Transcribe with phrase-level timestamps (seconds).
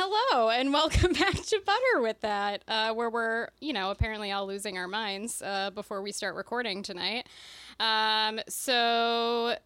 [0.00, 4.46] hello, and welcome back to Butter with that, uh, where we're, you know, apparently all
[4.46, 7.26] losing our minds uh, before we start recording tonight.
[7.80, 9.56] Um, so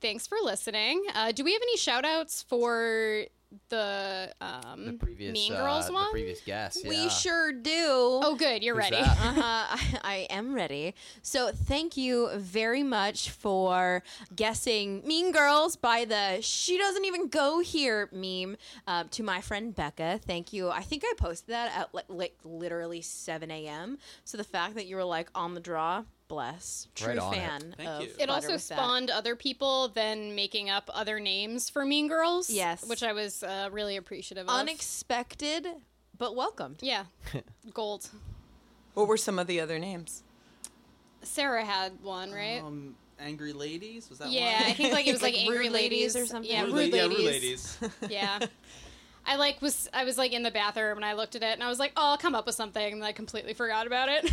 [0.00, 1.04] thanks for listening.
[1.14, 3.24] Uh, do we have any shout outs for
[3.68, 6.10] the, um, The previous Mean uh, Girls the one?
[6.10, 6.86] previous guest.
[6.86, 7.70] We sure do.
[7.74, 8.62] Oh, good.
[8.62, 9.02] You're Who's ready.
[9.02, 9.18] that?
[9.18, 10.94] Uh-huh, I am ready.
[11.22, 14.02] So, thank you very much for
[14.34, 19.74] guessing Mean Girls by the She Doesn't Even Go Here meme uh, to my friend
[19.74, 20.20] Becca.
[20.26, 20.70] Thank you.
[20.70, 23.98] I think I posted that at like, like literally 7 a.m.
[24.24, 26.88] So, the fact that you were like on the draw, bless.
[26.94, 27.36] True Right on it.
[27.36, 28.08] fan Thank of you.
[28.18, 28.78] It also with That.
[28.78, 32.48] spawned other people then making up other names for Mean Girls.
[32.48, 32.88] Yes.
[32.88, 34.54] Which I was uh, really appreciative of.
[34.54, 35.66] Unexpected,
[36.16, 36.78] but welcomed.
[36.80, 37.04] yeah.
[37.74, 38.08] Gold.
[38.94, 40.22] What were some of the other names?
[41.22, 42.62] Sarah had one, right?
[42.62, 44.70] Um, Angry Ladies was that yeah, one?
[44.70, 46.50] I think like it was like, Like angry Rude Ladies or something?
[46.50, 47.78] Yeah, Rude rude, La- yeah, ladies.
[47.80, 48.10] Rude Ladies.
[48.10, 48.38] yeah.
[49.24, 51.62] I like was I was like in the bathroom and I looked at it and
[51.62, 54.24] I was like, oh, I'll come up with something, and I completely forgot about it.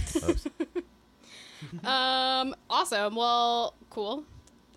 [1.74, 1.86] Oops.
[1.88, 3.16] um, awesome.
[3.16, 4.24] Well, cool.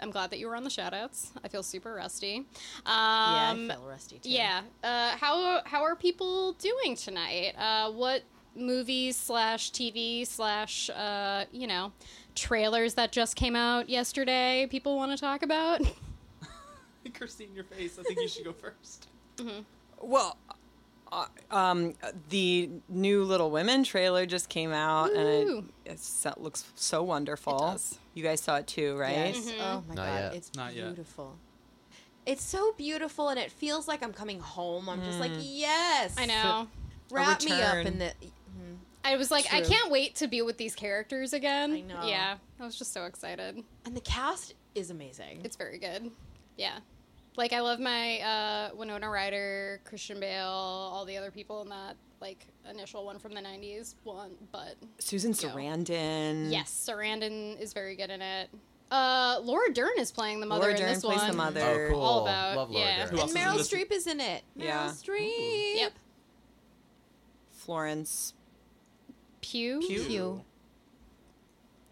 [0.00, 1.30] I'm glad that you were on the shoutouts.
[1.44, 2.38] I feel super rusty.
[2.38, 2.46] Um,
[2.86, 4.30] yeah, I felt rusty too.
[4.30, 4.62] yeah.
[4.82, 7.54] Uh, how how are people doing tonight?
[7.56, 8.22] Uh, what
[8.56, 11.92] movies slash TV slash uh, you know
[12.34, 14.66] trailers that just came out yesterday?
[14.70, 15.80] People want to talk about.
[17.14, 17.98] Christine, your face.
[17.98, 19.08] I think you should go first.
[20.00, 20.54] Well, uh,
[21.12, 21.94] Uh, um,
[22.30, 25.18] the new Little Women trailer just came out, Woo.
[25.18, 27.54] and it, it's, that looks so wonderful.
[27.54, 27.98] It does.
[28.14, 29.34] You guys saw it too, right?
[29.34, 29.50] Yes.
[29.50, 29.60] Mm-hmm.
[29.60, 30.34] Oh my Not god, yet.
[30.34, 30.86] it's Not yet.
[30.86, 31.36] beautiful.
[32.24, 34.88] It's so beautiful, and it feels like I'm coming home.
[34.88, 35.40] I'm just like, mm.
[35.42, 36.14] yes.
[36.16, 36.68] I know.
[37.10, 38.06] Wrap me up in the.
[38.06, 38.74] Mm-hmm.
[39.04, 41.72] I was like, I can't wait to be with these characters again.
[41.72, 42.06] I know.
[42.06, 43.62] Yeah, I was just so excited.
[43.84, 45.40] And the cast is amazing.
[45.44, 46.10] It's very good.
[46.56, 46.78] Yeah.
[47.36, 51.96] Like I love my uh, Winona Ryder, Christian Bale, all the other people in that
[52.20, 54.32] like initial one from the '90s one.
[54.52, 55.50] But Susan Yeah.
[55.50, 56.52] Sarandon.
[56.52, 58.50] yes, Sarandon is very good in it.
[58.90, 61.30] Uh, Laura Dern is playing the mother Laura in Dern this plays one.
[61.30, 61.86] the mother.
[61.88, 62.00] Oh, cool.
[62.02, 62.98] All about Love Laura yeah.
[63.06, 63.08] Dern.
[63.08, 63.40] Who and else is in
[63.80, 63.86] Meryl?
[63.88, 64.42] Streep is in it.
[64.54, 64.88] Yeah.
[64.88, 65.76] Meryl Streep.
[65.76, 65.92] Yep.
[67.50, 68.34] Florence
[69.40, 69.80] Pew.
[69.80, 70.04] Pugh.
[70.04, 70.44] Pew.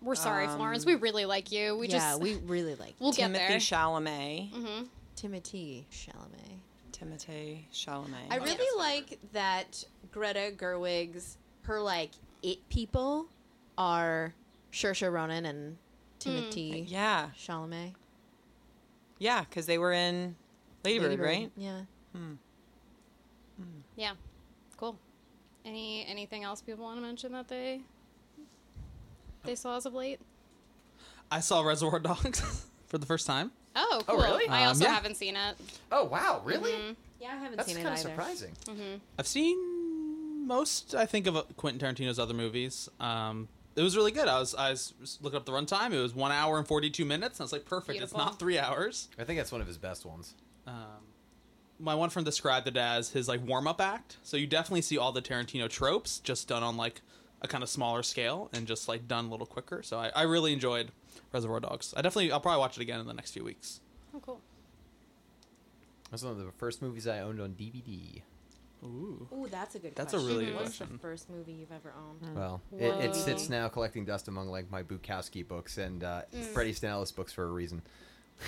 [0.02, 0.84] We're sorry, Um, Florence.
[0.86, 1.76] We really like you.
[1.76, 2.94] We just yeah, just we really like You.
[3.00, 3.58] we'll get Timothy there.
[3.58, 4.50] Chalamet.
[4.52, 4.82] hmm
[5.20, 6.60] Timothy Chalamet.
[6.92, 8.30] Timothy Chalamet.
[8.30, 8.76] I Oh, really yes.
[8.78, 13.26] like that Greta Gerwig's her like it people
[13.76, 14.34] are
[14.72, 15.76] Saoirse Ronan and
[16.18, 16.92] Timothy hmm.
[16.92, 17.92] yeah, Chalamet.
[19.18, 20.36] yeah, because they were in
[20.84, 21.26] Lady Bird, Lady Bird.
[21.26, 21.52] right?
[21.54, 21.80] Yeah.
[22.14, 22.32] Hmm.
[23.96, 24.12] Yeah.
[24.78, 24.98] Cool.
[25.66, 27.82] Any anything else people want to mention that they
[29.44, 30.18] they saw as of late?
[31.30, 33.52] I saw Reservoir Dogs for the first time.
[33.76, 34.16] Oh, Oh, cool.
[34.22, 34.48] really?
[34.48, 34.94] I Um, also yeah.
[34.94, 35.56] haven't seen it.
[35.92, 36.72] Oh wow, really?
[37.20, 38.08] Yeah, I haven't That's seen it kind of either.
[38.10, 38.52] surprising.
[39.18, 42.88] I've seen most, I think, of uh, Quentin Tarantino's other movies.
[42.98, 44.26] Um, it was really good.
[44.26, 45.92] I was I was looking up the runtime.
[45.92, 47.38] It was one hour and forty two minutes.
[47.38, 47.98] And I was like, perfect.
[47.98, 48.18] Beautiful.
[48.18, 49.08] It's not three hours.
[49.18, 50.34] I think that's one of his best ones.
[50.66, 50.74] Um,
[51.78, 54.16] my one friend described it as his like warm up act.
[54.22, 57.00] So you definitely see all the Tarantino tropes, just done on like
[57.42, 59.82] a kind of smaller scale and just like done a little quicker.
[59.82, 60.90] So I, I really enjoyed
[61.32, 61.94] Reservoir Dogs.
[61.96, 63.80] I definitely I'll probably watch it again in the next few weeks.
[64.14, 64.40] Oh, cool.
[66.10, 68.22] That's one of the first movies I owned on DVD.
[68.82, 69.28] Ooh.
[69.32, 72.34] Ooh, that's a good That's a really good What's the first movie you've ever owned?
[72.34, 76.22] Well, it, it sits now collecting dust among like my Bukowski books and uh,
[76.52, 77.82] Freddie Stanellis books for a reason.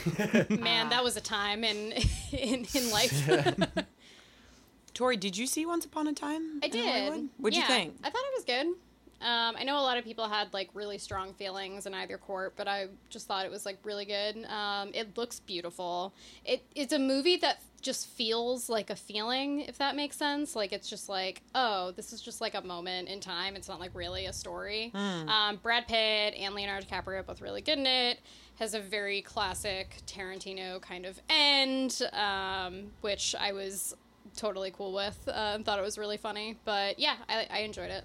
[0.49, 1.93] Man, that was a time in
[2.33, 3.69] in, in life.
[4.95, 6.61] Tori, did you see Once Upon a Time?
[6.63, 6.87] I did.
[6.87, 7.29] Hollywood?
[7.39, 7.97] What'd you think?
[8.03, 8.75] I thought it was good.
[9.23, 12.55] Um, I know a lot of people had like really strong feelings in either court,
[12.57, 14.45] but I just thought it was like really good.
[14.47, 16.13] Um, it looks beautiful.
[16.45, 20.55] It it's a movie that just feels like a feeling, if that makes sense.
[20.55, 23.57] Like it's just like, oh, this is just like a moment in time.
[23.57, 24.91] It's not like really a story.
[25.29, 28.21] Um, Brad Pitt and Leonardo DiCaprio are both really good in it.
[28.59, 33.97] Has a very classic Tarantino kind of end, um, which I was
[34.37, 35.19] totally cool with.
[35.27, 36.57] Uh, and thought it was really funny.
[36.65, 38.05] But yeah, I, I enjoyed it.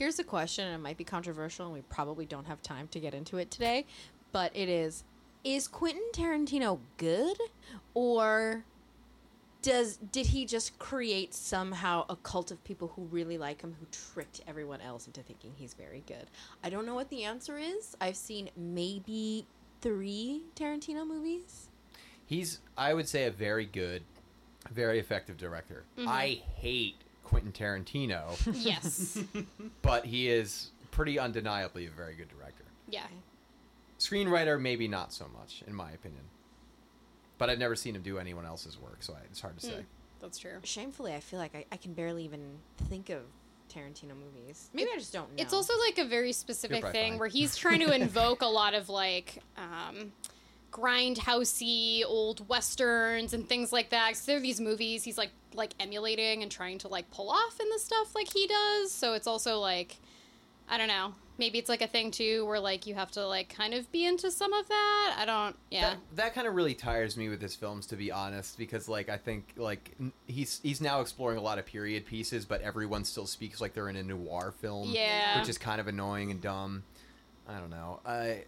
[0.00, 2.98] Here's a question, and it might be controversial, and we probably don't have time to
[2.98, 3.84] get into it today,
[4.32, 5.04] but it is:
[5.44, 7.36] Is Quentin Tarantino good,
[7.92, 8.64] or
[9.60, 13.84] does did he just create somehow a cult of people who really like him, who
[13.92, 16.30] tricked everyone else into thinking he's very good?
[16.64, 17.94] I don't know what the answer is.
[18.00, 19.44] I've seen maybe
[19.82, 21.68] three Tarantino movies.
[22.24, 24.02] He's, I would say, a very good,
[24.72, 25.84] very effective director.
[25.98, 26.08] Mm-hmm.
[26.08, 26.96] I hate
[27.30, 29.22] Quentin Tarantino, Yes.
[29.82, 32.64] but he is pretty undeniably a very good director.
[32.88, 33.06] yeah.
[34.00, 36.22] Screenwriter, maybe not so much, in my opinion.
[37.38, 39.84] But I've never seen him do anyone else's work, so I, it's hard to say.
[40.20, 40.58] That's true.
[40.64, 42.40] Shamefully, I feel like I, I can barely even
[42.88, 43.22] think of
[43.72, 44.70] Tarantino movies.
[44.72, 45.42] Maybe I just don't know.
[45.42, 47.18] It's also like a very specific thing fine.
[47.18, 50.12] where he's trying to invoke a lot of like um,
[50.70, 54.16] grindhousey old westerns and things like that.
[54.16, 57.58] So there are these movies he's like like emulating and trying to like pull off
[57.60, 58.92] in the stuff like he does.
[58.92, 59.96] So it's also like
[60.68, 61.14] I don't know.
[61.38, 64.04] Maybe it's like a thing too where like you have to like kind of be
[64.06, 65.16] into some of that.
[65.18, 65.56] I don't.
[65.70, 65.80] Yeah.
[65.90, 69.08] That, that kind of really tires me with his films, to be honest, because like
[69.08, 69.96] I think like
[70.26, 73.88] he's he's now exploring a lot of period pieces, but everyone still speaks like they're
[73.88, 75.40] in a noir film, Yeah.
[75.40, 76.84] which is kind of annoying and dumb.
[77.48, 78.00] I don't know.
[78.06, 78.42] I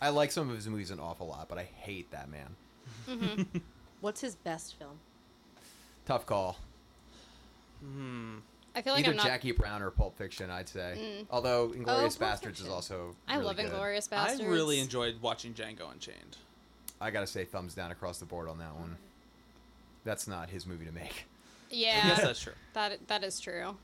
[0.00, 3.46] I like some of his movies an awful lot, but I hate that man.
[4.00, 4.98] What's his best film?
[6.06, 6.56] Tough call.
[7.82, 8.38] Hmm.
[8.74, 9.26] I feel like Either I'm not.
[9.26, 10.96] Jackie Brown or Pulp Fiction, I'd say.
[10.96, 11.26] Mm.
[11.30, 12.74] Although Inglorious Pulp Bastards is Fiction.
[12.74, 13.16] also.
[13.26, 13.58] I really love.
[13.58, 14.40] Inglorious Bastards.
[14.40, 16.36] I really enjoyed watching Django Unchained.
[17.00, 18.96] I gotta say, thumbs down across the board on that one.
[20.04, 21.26] That's not his movie to make.
[21.70, 22.06] Yeah.
[22.08, 22.52] Yes, that's true.
[22.74, 23.76] that that is true.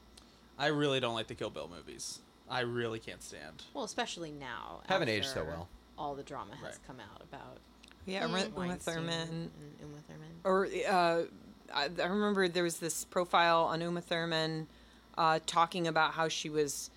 [0.58, 2.20] I really don't like the Kill Bill movies.
[2.48, 3.64] I really can't stand.
[3.74, 4.80] Well, especially now.
[4.88, 5.68] Haven't aged so well.
[5.98, 6.86] All the drama has Right.
[6.86, 7.58] come out about
[8.04, 8.28] Yeah, Mm.
[8.28, 9.28] Uma- Uma Weinstein Thurman.
[9.30, 9.50] and
[9.80, 10.28] Uma Thurman.
[10.44, 11.22] Or uh,
[11.74, 14.68] I, I remember there was this profile on Uma Thurman
[15.18, 16.90] uh, talking about how she was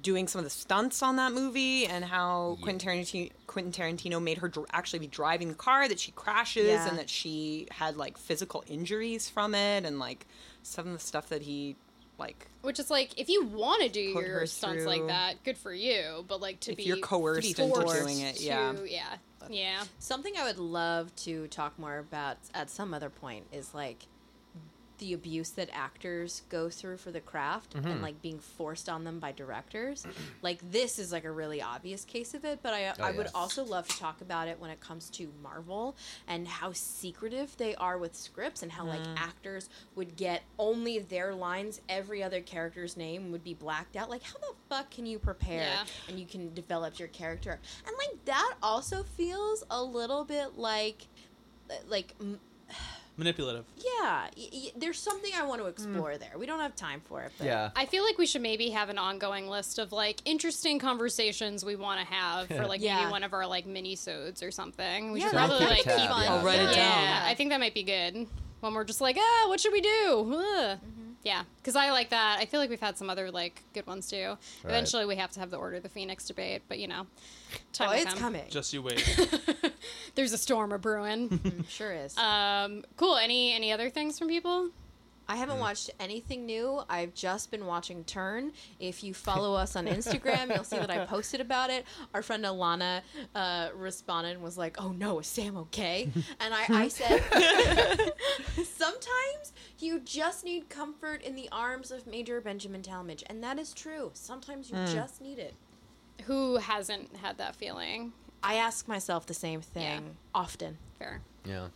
[0.00, 2.64] doing some of the stunts on that movie and how Yeah.
[2.64, 6.64] Quentin, Tarantino, Quentin Tarantino made her dr- actually be driving the car that she crashes
[6.66, 6.88] Yeah.
[6.88, 10.26] and that she had like physical injuries from it and like
[10.62, 11.76] some of the stuff that he
[12.18, 15.58] like Which is like, if you want to do your her stunts like that, good
[15.58, 16.24] for you.
[16.28, 18.72] But like to If be you're coerced to be into doing it, yeah.
[18.72, 19.04] to- yeah,
[19.50, 19.82] yeah.
[19.98, 24.06] Something I would love to talk more about at some other point is like
[25.02, 27.88] the abuse that actors go through for the craft Mm-hmm.
[27.88, 30.06] and like being forced on them by directors.
[30.42, 33.28] like this is like a really obvious case of it, but I Oh, I would
[33.34, 35.96] also love to talk about it when it comes to Marvel
[36.28, 41.34] and how secretive they are with scripts and how like actors would get only their
[41.34, 44.08] lines, every other character's name would be blacked out.
[44.08, 45.84] Like how the fuck can you prepare Yeah.
[46.08, 47.58] and you can develop your character?
[47.86, 51.08] And like that also feels a little bit like
[51.88, 52.38] like m-
[53.16, 53.64] Manipulative.
[53.76, 56.32] yeah, y- y- there's something I want to explore there.
[56.38, 57.32] We don't have time for it.
[57.38, 57.70] But Yeah.
[57.76, 61.76] I feel like we should maybe have an ongoing list of like interesting conversations we
[61.76, 63.00] want to have for like Yeah.
[63.00, 65.12] maybe one of our like mini sodes or something.
[65.12, 66.22] We Yeah, should probably could like keep on.
[66.22, 66.34] Yeah.
[66.34, 67.28] I'll write it yeah, down.
[67.28, 68.26] I think that might be good
[68.60, 70.34] when we're just like, ah, what should we do?
[70.56, 70.78] Ugh.
[71.22, 71.28] Mm-hmm.
[71.28, 72.38] Yeah, because I like that.
[72.40, 74.36] I feel like we've had some other like good ones too.
[74.64, 77.06] Eventually, we have to have the Order of the Phoenix debate, but you know,
[77.72, 78.18] time Oh, will it's come.
[78.18, 78.44] coming.
[78.50, 79.02] Just you wait.
[80.14, 81.28] There's a storm a brewing.
[81.30, 82.16] Mm, sure is.
[82.18, 83.16] um, cool.
[83.16, 84.70] Any any other things from people?
[85.28, 86.82] I haven't watched anything new.
[86.88, 88.52] I've just been watching Turn.
[88.80, 91.84] If you follow us on Instagram, you'll see that I posted about it.
[92.12, 93.00] Our friend Alana
[93.34, 96.10] uh, responded and was like, "Oh no, is Sam okay?"
[96.40, 97.22] And I, I said,
[98.64, 103.72] "Sometimes you just need comfort in the arms of Major Benjamin Tallmadge, and that is
[103.72, 104.10] true.
[104.14, 105.54] Sometimes you just need it."
[106.24, 108.12] Who hasn't had that feeling?
[108.42, 110.00] I ask myself the same thing Yeah.
[110.34, 110.78] often.
[110.98, 111.20] Fair.
[111.44, 111.68] Yeah.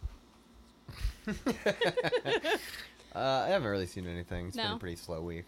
[3.16, 4.48] Uh, I haven't really seen anything.
[4.48, 5.44] It's been a pretty slow week.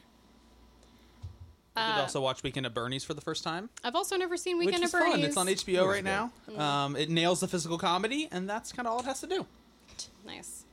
[1.76, 4.36] I did Uh, also watch Weekend at Bernie's for the first time, I've also never
[4.36, 5.34] seen Weekend which is at Bernie's.
[5.34, 5.48] fun.
[5.48, 6.32] It's on HBO right now.
[6.50, 6.58] Mm.
[6.58, 9.46] Um, it nails the physical comedy, and that's kind of all it has to do.
[10.26, 10.64] Nice.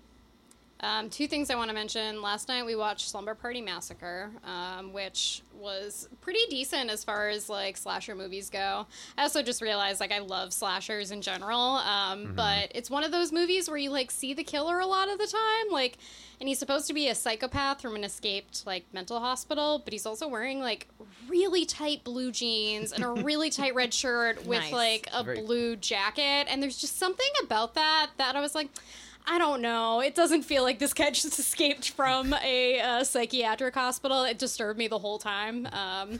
[0.85, 2.21] Um, two things I want to mention.
[2.21, 7.49] Last night we watched Slumber Party Massacre, um, which was pretty decent as far as
[7.49, 8.85] like slasher movies go.
[9.17, 13.11] I also just realized like I love slashers in general, um, but it's one of
[13.11, 15.97] those movies where you like see the killer a lot of the time, like,
[16.39, 20.05] and he's supposed to be a psychopath from an escaped like mental hospital, but he's
[20.05, 20.87] also wearing like
[21.27, 24.71] really tight blue jeans and a really tight red shirt with Nice.
[24.71, 28.69] like a Very- blue jacket, and there's just something about that that I was like.
[29.27, 30.01] I don't know.
[30.01, 34.23] It doesn't feel like this guy just escaped from a uh, psychiatric hospital.
[34.23, 35.67] It disturbed me the whole time.
[35.71, 36.19] Um,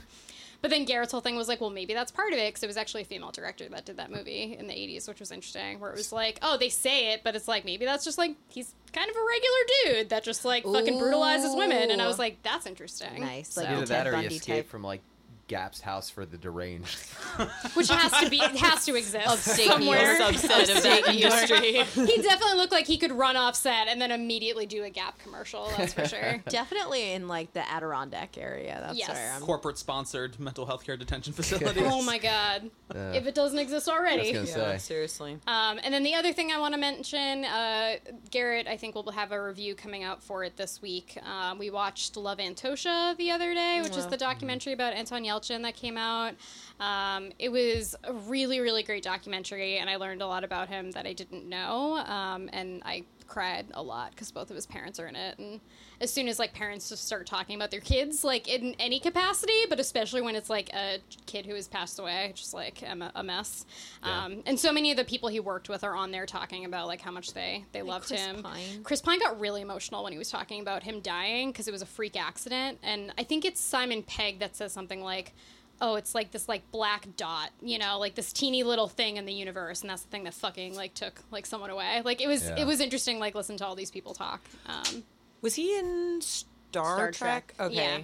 [0.62, 2.66] but then Garrett's whole thing was like, well, maybe that's part of it because it
[2.66, 5.78] was actually a female director that did that movie in the 80s, which was interesting.
[5.78, 8.34] Where it was like, oh, they say it, but it's like, maybe that's just like,
[8.48, 11.90] he's kind of a regular dude that just like fucking brutalizes women.
[11.90, 12.22] And I was Ooh.
[12.22, 13.20] like, that's interesting.
[13.20, 14.68] Nice, like So- Either that or he Bundy escaped type.
[14.70, 15.02] from like
[15.48, 16.98] Gap's house for the deranged.
[17.74, 20.18] which has to be, it has to exist Upstate New somewhere.
[20.20, 21.82] Subset of that industry.
[21.84, 25.18] he definitely looked like he could run off set and then immediately do a Gap
[25.20, 25.70] commercial.
[25.76, 26.42] That's for sure.
[26.48, 28.80] Definitely in like the Adirondack area.
[28.84, 29.10] That's Yes.
[29.10, 29.42] where I'm.
[29.42, 31.82] Corporate sponsored mental health care detention facilities.
[31.86, 32.70] Oh my god.
[32.92, 34.36] Uh, if it doesn't exist already.
[34.36, 34.78] I was Yeah, say.
[34.78, 35.38] seriously.
[35.46, 37.96] Um, and then the other thing I want to mention, uh,
[38.30, 41.16] Garrett, I think we'll have a review coming out for it this week.
[41.24, 45.35] Um, we watched Love Antosha the other day, which is the documentary about Anton Yelchin
[45.62, 46.34] that came out.
[46.80, 50.90] Um, it was a really, really great documentary, and I learned a lot about him
[50.92, 51.98] that I didn't know.
[51.98, 55.60] Um, and I cried a lot because both of his parents are in it, and
[56.00, 59.64] as soon as like parents just start talking about their kids, like in any capacity,
[59.68, 63.12] but especially when it's like a kid who has passed away, just like am a,
[63.14, 63.64] a mess.
[64.04, 64.24] Yeah.
[64.24, 66.86] Um, and so many of the people he worked with are on there talking about
[66.86, 68.42] like how much they they loved Chris him.
[68.42, 68.82] Pine.
[68.82, 71.82] Chris Pine got really emotional when he was talking about him dying because it was
[71.82, 75.34] a freak accident, and I think it's Simon Pegg that says something like.
[75.80, 79.26] Oh, it's like this like black dot, you know, like this teeny little thing in
[79.26, 82.00] the universe, and that's the thing that fucking like took like someone away.
[82.04, 82.56] Like it was, Yeah.
[82.60, 84.40] it was interesting, like listen to all these people talk.
[84.66, 85.02] Um,
[85.42, 87.54] Was he in Star, Star Trek?
[87.56, 87.66] Trek.
[87.68, 87.74] Okay.
[87.74, 87.98] Yeah.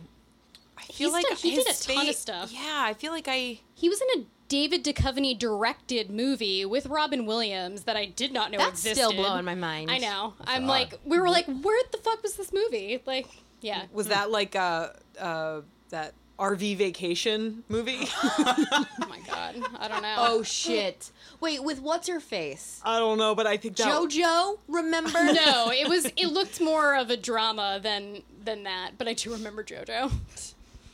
[0.78, 2.52] I feel He's like done- he did his a ton of stuff.
[2.52, 3.60] Yeah, I feel like I.
[3.74, 8.50] He was in a David Duchovny directed movie with Robin Williams that I did not
[8.50, 8.96] know That's existed.
[8.96, 9.90] still blowing my mind.
[9.90, 10.34] I know.
[10.44, 10.68] I'm odd.
[10.68, 13.00] like, we were like, where the fuck was this movie?
[13.06, 13.28] Like,
[13.62, 13.84] yeah.
[13.92, 15.60] Was that like uh uh
[15.90, 16.12] that
[16.42, 18.08] RV vacation movie?
[18.24, 19.54] Oh my god.
[19.78, 20.14] I don't know.
[20.18, 21.10] Oh shit!
[21.40, 22.80] Wait, with what's her face?
[22.84, 25.24] I don't know, but I think that JoJo, remember?
[25.32, 26.06] no, it was.
[26.16, 28.92] It looked more of a drama than than that.
[28.98, 30.10] But I do remember JoJo.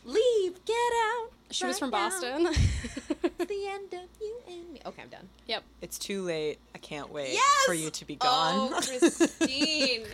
[0.04, 1.30] Leave, get out.
[1.50, 2.08] She was from now.
[2.08, 2.44] Boston.
[2.44, 4.80] the end of you and me.
[4.86, 5.28] Okay, I'm done.
[5.46, 5.62] yep.
[5.80, 6.58] it's too late.
[6.74, 7.64] I can't wait Yes!
[7.66, 8.70] for you to be gone.
[8.72, 10.04] Oh, Christine.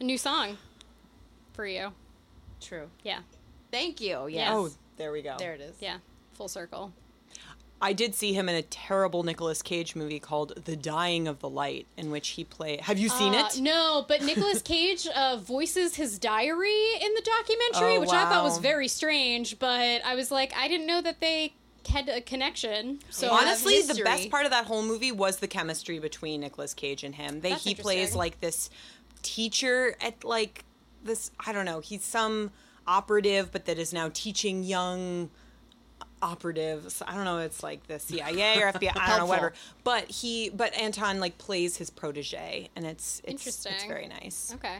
[0.00, 0.56] A new song
[1.54, 1.92] for you.
[2.60, 2.88] True.
[3.02, 3.20] Yeah.
[3.76, 4.26] Thank you.
[4.28, 4.48] Yes.
[4.50, 5.36] Oh, there we go.
[5.38, 5.76] there it is.
[5.80, 5.98] Yeah.
[6.32, 6.92] Full circle.
[7.78, 11.48] I did see him in a terrible Nicolas Cage movie called The Dying of the
[11.50, 12.80] Light, in which he played.
[12.80, 13.60] Have you seen Uh, it?
[13.60, 18.44] No, but Nicolas Cage uh, voices his diary in the documentary, Oh, which I thought
[18.44, 19.58] was very strange.
[19.58, 21.52] But I was like, I didn't know that they
[21.86, 23.00] had a connection.
[23.10, 27.04] So Honestly, the best part of that whole movie was the chemistry between Nicolas Cage
[27.04, 27.42] and him.
[27.42, 28.70] They he plays like this
[29.20, 30.64] teacher at like
[31.04, 32.52] this I don't know, he's some
[32.88, 35.30] operative but that is now teaching young
[36.22, 37.02] operatives.
[37.06, 39.52] I don't know, it's like the CIA or FBI, I don't know whatever.
[39.84, 44.52] But he but Anton like plays his protege and it's it's it's very nice.
[44.54, 44.78] okay.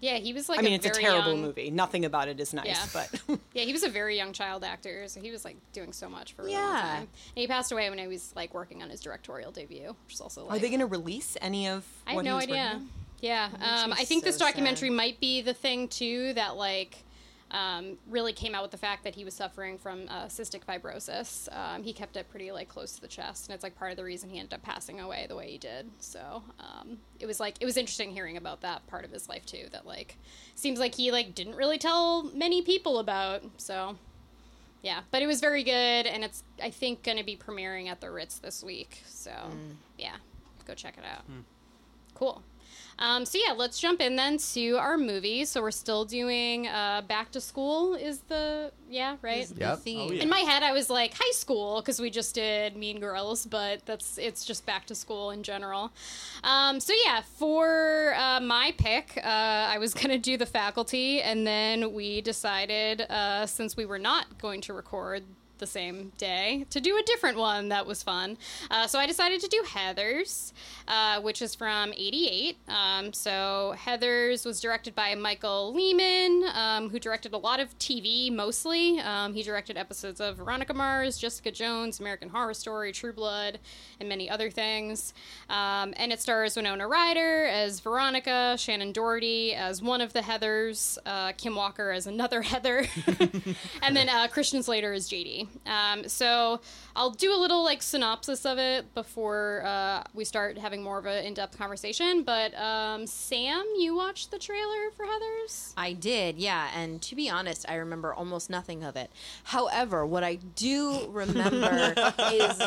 [0.00, 0.58] Yeah, he was like.
[0.58, 1.70] I mean, a it's a terrible young- movie.
[1.70, 2.86] Nothing about it is nice, Yeah.
[2.92, 6.10] but Yeah, he was a very young child actor, so he was like doing so
[6.10, 6.98] much for a really long time.
[7.00, 10.20] And he passed away when he was like working on his directorial debut, which is
[10.20, 10.56] also like.
[10.58, 12.70] are they going to release any of I have what he no idea.
[12.74, 12.88] working?
[13.20, 14.50] Yeah, um, I think this so sad.
[14.50, 17.03] documentary might be the thing too that like
[17.54, 21.48] um, really came out with the fact that he was suffering from uh, cystic fibrosis.
[21.56, 23.96] Um, he kept it pretty like close to the chest, and it's like part of
[23.96, 25.88] the reason he ended up passing away the way he did.
[26.00, 29.46] So um, it was like it was interesting hearing about that part of his life
[29.46, 29.66] too.
[29.70, 30.16] That like
[30.56, 33.42] seems like he like didn't really tell many people about.
[33.56, 33.96] So
[34.82, 35.72] yeah, but it was very good,
[36.06, 39.02] and it's I think going to be premiering at the Ritz this week.
[39.06, 39.30] So
[39.96, 40.16] yeah,
[40.66, 41.24] go check it out.
[42.14, 42.42] Cool.
[42.98, 45.44] Um, so yeah, let's jump in then to our movie.
[45.44, 47.94] So we're still doing uh, Back to School.
[47.94, 49.42] Is the yeah right?
[49.42, 50.10] Is the theme.
[50.10, 50.22] Oh, yeah.
[50.22, 53.84] In my head, I was like high school because we just did Mean Girls, but
[53.86, 55.92] that's it's just back to school in general.
[56.42, 61.46] Um, so yeah, for uh, my pick, uh, I was gonna do the faculty, and
[61.46, 65.24] then we decided uh, since we were not going to record
[65.58, 68.36] the same day to do a different one that was fun.
[68.70, 70.52] Uh, so I decided to do Heathers,
[70.88, 72.56] uh, which is from '88.
[72.68, 78.32] Um, so Heathers was directed by Michael Lehmann, um, who directed a lot of TV
[78.32, 79.00] mostly.
[79.00, 83.58] Um, he directed episodes of Veronica Mars, Jessica Jones, American Horror Story, True Blood,
[84.00, 85.14] and many other things.
[85.48, 90.98] Um, and it stars Winona Ryder as Veronica, Shannen Doherty as one of the Heathers,
[91.06, 92.86] uh, Kim Walker as another Heather,
[93.82, 95.43] and then uh, Christian Slater as JD.
[95.66, 96.60] Um, so
[96.96, 101.06] I'll do a little like synopsis of it before uh, we start having more of
[101.06, 102.22] an in-depth conversation.
[102.22, 105.72] But um, Sam, you watched the trailer for Heathers?
[105.76, 106.68] I did, yeah.
[106.76, 109.10] And to be honest, I remember almost nothing of it.
[109.44, 111.94] However, what I do remember
[112.32, 112.62] is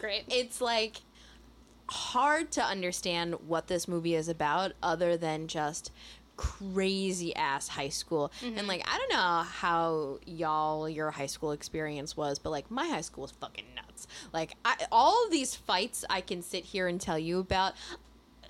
[0.00, 0.24] Great.
[0.28, 0.98] it's like
[1.88, 5.92] hard to understand what this movie is about other than just
[6.36, 8.32] crazy ass high school.
[8.42, 12.86] And like i don't know how y'all your high school experience was but like my
[12.86, 14.06] high school was fucking nuts.
[14.32, 17.74] Like I, all these fights i can sit here and tell you about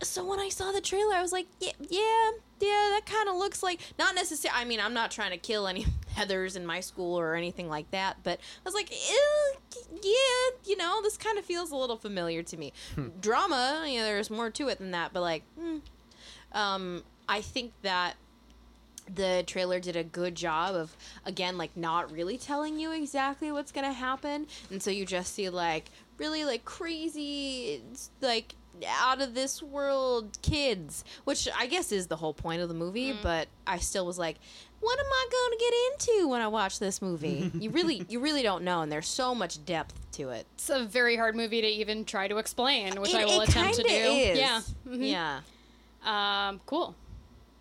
[0.02, 3.36] so when i saw the trailer i was like yeah yeah yeah that kind of
[3.36, 6.80] looks like not necessarily i mean i'm not trying to kill any heathers in my
[6.80, 11.44] school or anything like that but i was like yeah you know this kind of
[11.44, 12.72] feels a little familiar to me.
[13.20, 15.78] Drama you know there's more to it than that but like hmm.
[16.52, 18.14] um i think that
[19.14, 23.70] the trailer did a good job of again like not really telling you exactly what's
[23.70, 27.80] gonna happen and so you just see like really like crazy
[28.20, 28.54] like
[28.98, 33.16] out of this world kids which i guess is the whole point of the movie
[33.22, 34.36] but i still was like
[34.80, 38.18] what am i going to get into when i watch this movie you really you
[38.20, 41.60] really don't know and there's so much depth to it It's a very hard movie
[41.60, 43.88] to even try to explain, which It- I will attempt to do.
[43.88, 44.38] is.
[44.38, 44.60] Yeah.
[44.88, 45.10] Mhm.
[45.10, 45.40] yeah
[46.04, 46.94] Um, cool.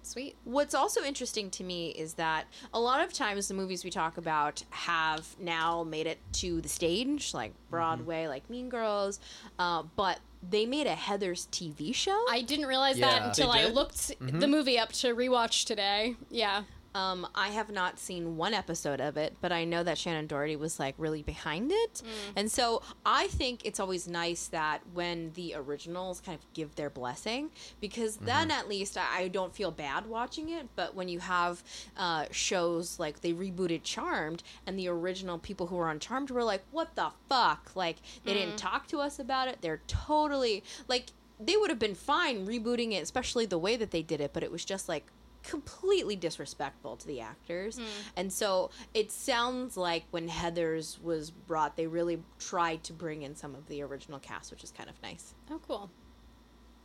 [0.06, 0.36] Sweet.
[0.44, 4.18] What's also interesting to me is that a lot of times the movies we talk
[4.18, 9.20] about have now made it to the stage, like Broadway, like Mean Girls,
[9.58, 12.24] uh, but they made a Heathers TV show.
[12.30, 13.10] I didn't realize Yeah.
[13.20, 13.74] that until They I did?
[13.74, 16.16] looked the movie up to rewatch today.
[16.30, 16.64] Yeah.
[16.96, 20.56] Um, I have not seen one episode of it, but I know that Shannen Doherty
[20.56, 22.02] was like really behind it.
[22.38, 26.90] And so I think it's always nice that when the originals kind of give their
[26.90, 27.50] blessing,
[27.82, 30.70] because then at least I, I don't feel bad watching it.
[30.78, 31.62] But when you have
[31.98, 36.44] uh, shows like they rebooted Charmed and the original people who were on Charmed were
[36.46, 37.72] like, what the fuck?
[37.76, 39.58] Like, they didn't talk to us about it.
[39.60, 41.08] They're totally like,
[41.40, 44.44] they would have been fine rebooting it, especially the way that they did it, but
[44.44, 45.06] it was just like
[45.48, 47.80] completely disrespectful to the actors.
[48.16, 53.36] And so it sounds like when Heathers was brought, they really tried to bring in
[53.36, 55.34] some of the original cast, which is kind of nice.
[55.50, 55.90] Oh, cool.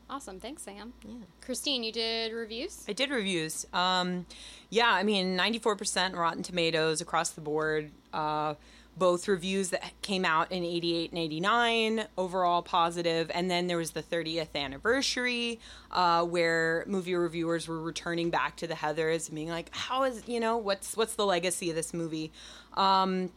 [0.08, 0.40] Awesome.
[0.40, 0.92] Thanks, Sam.
[1.06, 1.14] Yeah.
[1.40, 2.84] Christine, you did reviews?
[2.88, 3.64] I did reviews.
[3.72, 4.26] Um,
[4.68, 7.92] yeah, I mean, 94% Rotten Tomatoes across the board.
[8.12, 8.54] Uh,
[9.00, 12.64] both reviews that came out in 88 and 89, overall.
[12.70, 15.58] And then there was the 30th anniversary,
[15.90, 20.22] uh, where movie reviewers were returning back to the Heathers and being like, how is,
[20.28, 22.30] you know, what's, what's the legacy of this movie?
[22.74, 23.32] Um,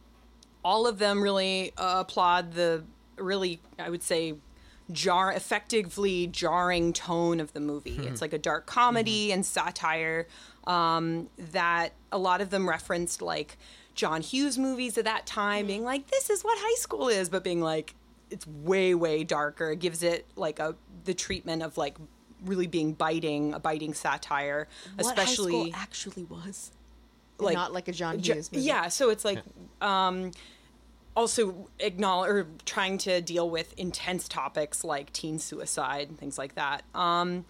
[0.62, 2.84] all of them really uh, applaud the
[3.16, 4.34] really, I would say,
[4.92, 7.98] jar effectively jarring tone of the movie.
[8.06, 10.26] It's like a dark comedy and satire
[10.66, 13.56] um, that a lot of them referenced like
[13.94, 17.44] John Hughes movies at that time, being like, "This is what high school is," but
[17.44, 17.94] being like,
[18.30, 19.70] it's way way darker.
[19.72, 20.74] It gives it like a
[21.04, 21.96] the treatment of like
[22.44, 26.70] really being biting, a biting satire, especially actually was.
[27.38, 28.64] like- not like a John Hughes movie.
[28.64, 29.42] Yeah, so it's like
[29.80, 30.30] um,
[31.16, 36.54] also acknowledge or trying to deal with intense topics like teen suicide and things like
[36.56, 36.82] that.
[36.94, 37.44] Um,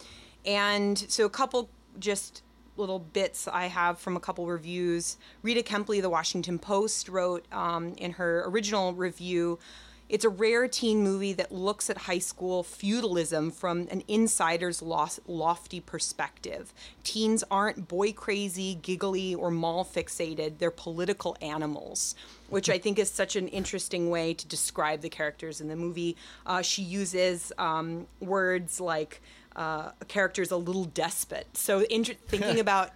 [0.45, 2.43] and so a couple just
[2.77, 5.17] little bits I have from a couple reviews.
[5.43, 9.59] Rita Kempley, the Washington Post, wrote um, in her original review.
[10.07, 15.81] It's a rare teen movie that looks at high school feudalism from an insider's lofty
[15.81, 16.75] perspective.
[17.05, 22.15] Teens aren't boy crazy, giggly, or mall fixated, they're political animals,
[22.51, 26.17] which I think is such an interesting way to describe the characters in the movie.
[26.45, 29.23] Uh, she uses um, words like
[29.57, 31.57] uh, a character's a little despot.
[31.57, 32.91] So, inter- thinking about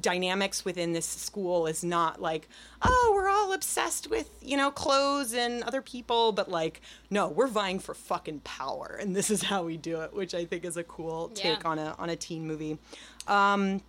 [0.00, 2.48] dynamics within this school is not like
[2.82, 7.46] oh we're all obsessed with you know clothes and other people but like no we're
[7.46, 10.76] vying for fucking power and this is how we do it which i think is
[10.76, 12.76] a cool take on a on a teen movie
[13.28, 13.52] Yeah.
[13.54, 13.80] Um,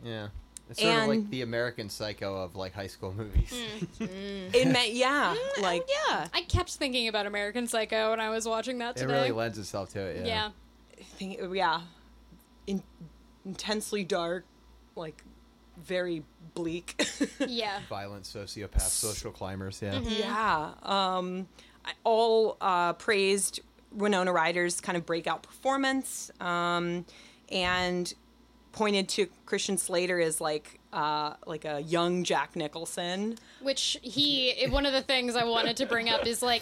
[0.70, 3.54] it's sort of like the American Psycho of like high school movies.
[4.00, 4.56] Mm-hmm.
[4.56, 6.28] it meant yeah mm, oh, like yeah.
[6.34, 9.14] I kept thinking about American Psycho when I was watching that it today.
[9.14, 10.26] really lends itself to it.
[10.26, 10.50] Yeah.
[10.98, 11.04] yeah.
[11.18, 11.82] think, yeah
[12.68, 12.82] in,
[13.46, 14.46] intensely dark
[14.96, 15.24] like
[15.78, 16.24] very
[16.54, 17.06] bleak
[17.48, 17.80] Yeah.
[17.90, 19.82] Violent sociopath, social climbers.
[19.82, 20.00] Yeah.
[20.00, 20.72] Yeah.
[20.84, 21.48] Um,
[21.84, 23.60] I- all uh, praised
[23.92, 27.06] Winona Ryder's kind of breakout performance um,
[27.50, 28.14] and
[28.72, 33.38] pointed to Christian Slater as like uh, like a young Jack Nicholson.
[33.62, 36.62] Which he, one of the things I wanted to bring up is like,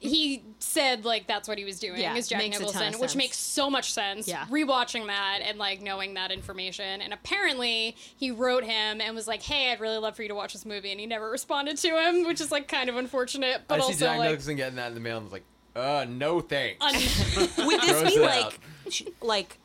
[0.00, 2.74] he said like that's what he was doing Yeah, is Jack makes a ton of
[2.74, 4.26] Nicholson, which makes so much sense.
[4.26, 4.46] Yeah.
[4.46, 7.02] Rewatching that and like knowing that information.
[7.02, 10.34] And apparently he wrote him and was like, hey, I'd really love for you to
[10.34, 10.90] watch this movie.
[10.90, 13.84] And he never responded to him, which is like kind of unfortunate, but I see
[13.88, 14.30] also Jack like.
[14.30, 15.44] Nicholson getting that in the mail and was like,
[15.76, 16.80] uh, no thanks.
[16.80, 18.54] un- Would this be like out.
[19.20, 19.58] like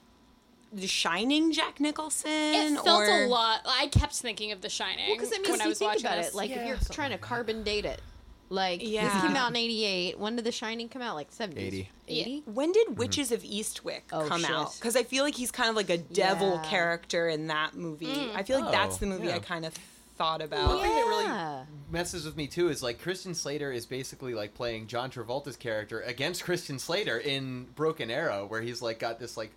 [0.72, 2.30] the Shining Jack Nicholson?
[2.32, 3.24] it felt or...
[3.24, 3.62] a lot.
[3.66, 6.06] I kept thinking of The Shining Because I mean, when I you was think watching
[6.06, 6.28] about this.
[6.30, 8.02] it, like if you're trying to carbon date it,
[8.50, 9.04] like Yeah.
[9.14, 10.20] this came out in '88.
[10.20, 11.16] When did The Shining come out?
[11.16, 11.90] Like '70s, 80.
[12.08, 12.44] '80.
[12.46, 12.96] When did mhm.
[12.96, 14.50] Witches of Eastwick Oh, come shit.
[14.50, 14.74] out?
[14.76, 16.70] Because I feel like he's kind of like a devil Yeah.
[16.70, 18.08] character in that movie.
[18.08, 18.36] Mm.
[18.36, 19.36] I feel like that's Oh, the movie yeah.
[19.36, 19.74] I kind of
[20.18, 20.68] thought about.
[20.68, 24.54] One thing that really messes with me too is like Christian Slater is basically like
[24.54, 29.38] playing John Travolta's character against Christian Slater in Broken Arrow, where he's like got this
[29.38, 29.52] like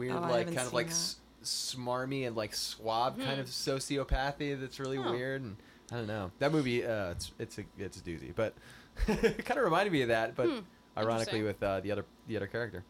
[0.00, 4.80] weird, Oh, like kind of like s- smarmy and like swab kind of sociopathy that's
[4.80, 5.12] really Oh.
[5.12, 5.42] weird.
[5.42, 5.56] And
[5.92, 6.84] I don't know that movie.
[6.84, 8.54] Uh, it's it's a it's a doozy, but
[9.08, 10.34] it kind of reminded me of that.
[10.34, 10.48] But
[10.96, 12.84] ironically, with uh, the other the other character.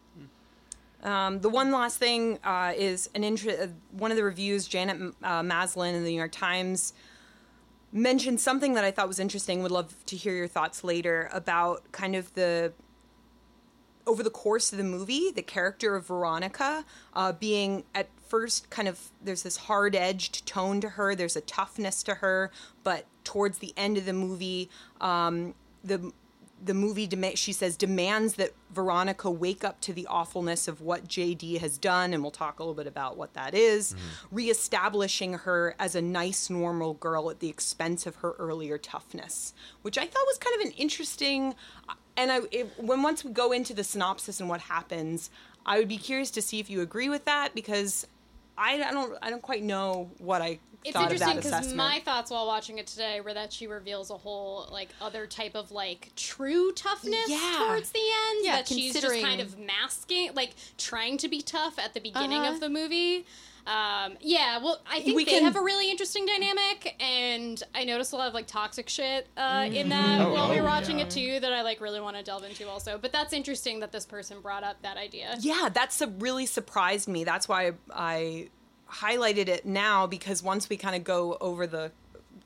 [1.03, 5.15] Um, the one last thing uh, is an inter- uh, one of the reviews, Janet
[5.23, 6.93] uh, Maslin in the New York Times
[7.91, 9.63] mentioned something that I thought was interesting.
[9.63, 12.71] Would love to hear your thoughts later about kind of the
[14.07, 18.87] over the course of the movie, the character of Veronica uh, being at first kind
[18.87, 21.15] of there's this hard edged tone to her.
[21.15, 22.51] There's a toughness to her,
[22.83, 26.11] but towards the end of the movie, um, the
[26.63, 31.59] the movie she says demands that Veronica wake up to the awfulness of what JD
[31.59, 33.95] has done and we'll talk a little bit about what that is,
[34.31, 39.97] reestablishing her as a nice normal girl at the expense of her earlier toughness which
[39.97, 41.55] I thought was kind of an interesting
[42.17, 42.39] and I
[42.77, 45.29] when once we go into the synopsis and what happens
[45.65, 48.07] I would be curious to see if you agree with that because
[48.57, 51.51] I, I don't I don't quite know what I It's thought of interesting that because
[51.51, 51.77] assessment.
[51.77, 55.55] my thoughts while watching it today were that she reveals a whole like other type
[55.55, 57.65] of like true toughness Yeah.
[57.67, 58.39] towards the end.
[58.45, 62.39] Yeah, that she's just kind of masking, like trying to be tough at the beginning
[62.41, 62.53] Uh-huh.
[62.55, 63.25] of the movie.
[63.67, 67.83] Um, yeah, well, I think We they can- have a really interesting dynamic, and I
[67.83, 70.71] noticed a lot of like toxic shit uh, in that Oh, while we were oh,
[70.71, 71.05] watching yeah.
[71.05, 71.39] it too.
[71.39, 72.97] That I like really want to delve into also.
[72.97, 75.35] But that's interesting that this person brought up that idea.
[75.39, 77.23] Yeah, that's a, really surprised me.
[77.23, 78.49] That's why I
[78.91, 81.91] highlighted it now because once we kind of go over the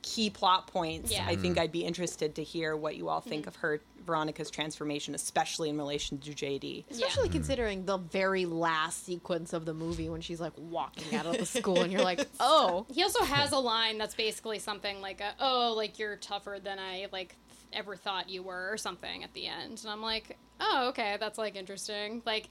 [0.06, 1.26] key plot points, Yeah.
[1.26, 1.64] I think mm-hmm.
[1.64, 3.50] I'd be interested to hear what you all think mm-hmm.
[3.50, 6.86] of her Veronica's transformation, especially in relation to JD.
[6.92, 7.34] Especially mm-hmm.
[7.34, 11.46] considering the very last sequence of the movie when she's like walking out of the
[11.58, 12.86] school and you're like, oh.
[12.94, 16.78] He also has a line that's basically something like, a, "Oh, like you're tougher than
[16.78, 17.36] I like
[17.74, 21.38] ever thought you were," or something at the end, and I'm like, "Oh, okay, that's
[21.40, 22.50] like interesting." Like,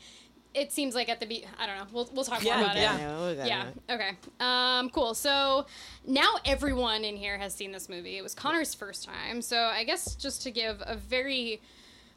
[0.55, 1.87] it seems like at the be, I don't know.
[1.93, 3.29] We'll we'll talk Yeah, more about yeah.
[3.29, 3.47] it.
[3.47, 3.67] Yeah.
[3.91, 4.11] Okay.
[4.41, 4.91] Um.
[4.91, 5.15] Cool.
[5.15, 5.67] So
[6.07, 8.17] now everyone in here has seen this movie.
[8.17, 9.43] It was Connor's first time.
[9.43, 11.61] So I guess just to give a very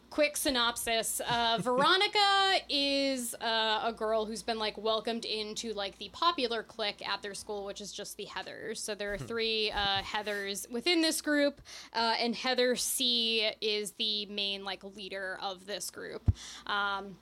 [0.10, 6.08] quick synopsis uh, veronica is uh, a girl who's been like welcomed into like the
[6.14, 9.98] popular clique at their school which is just the heathers so there are three uh,
[10.02, 11.60] heathers within this group
[11.92, 16.32] uh, and heather c is the main like leader of this group
[16.68, 17.18] um,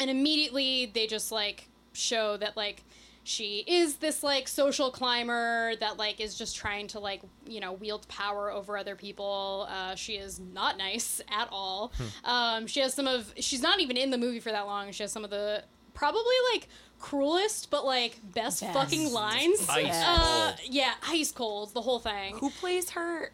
[0.00, 2.82] and immediately they just like show that like
[3.22, 7.74] she is this like social climber that like is just trying to like you know
[7.74, 11.92] wield power over other people uh, she is not nice at all
[12.24, 15.02] um, she has some of she's not even in the movie for that long she
[15.02, 16.66] has some of the probably like
[16.98, 18.72] cruelest but like best, Best.
[18.72, 20.60] fucking lines Ice uh, cold.
[20.72, 23.32] yeah ice cold the whole thing Who plays her?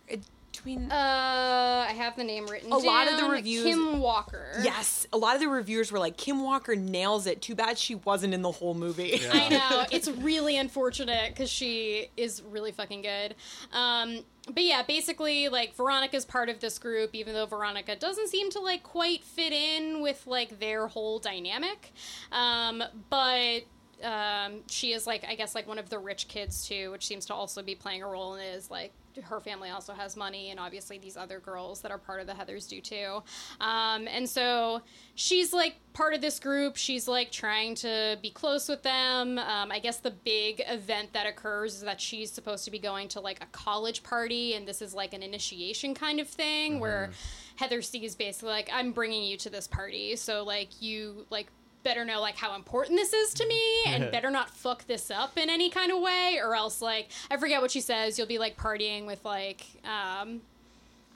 [0.66, 2.72] Uh, Between uh, I have the name written.
[2.72, 3.30] A lot of the down.
[3.30, 4.46] reviews- Kim Walker.
[4.62, 7.40] yes, a lot of the reviewers were like, Kim Walker nails it.
[7.40, 9.20] Too bad she wasn't in the whole movie.
[9.32, 9.84] I know.
[9.92, 13.34] It's really unfortunate because she is really fucking good.
[13.72, 18.50] Um, but yeah, basically, like Veronica's part of this group, even though Veronica doesn't seem
[18.50, 21.92] to like quite fit in with like their whole dynamic.
[22.32, 23.60] Um, but
[24.02, 27.26] um, she is like, I guess, like one of the rich kids too, which seems
[27.26, 28.54] to also be playing a role in it.
[28.54, 32.20] Is like her family also has money, and obviously these other girls that are part
[32.20, 33.22] of the Heathers do too.
[33.60, 34.82] Um, and so
[35.14, 36.76] she's like part of this group.
[36.76, 39.38] She's like trying to be close with them.
[39.38, 43.08] Um, I guess the big event that occurs is that she's supposed to be going
[43.08, 47.10] to like a college party, and this is like an initiation kind of thing where
[47.56, 51.46] Heather C is basically like, I'm bringing you to this party, so like you like
[51.86, 55.38] better know like how important this is to me and better not fuck this up
[55.38, 58.40] in any kind of way or else like i forget what she says you'll be
[58.40, 60.40] like partying with like um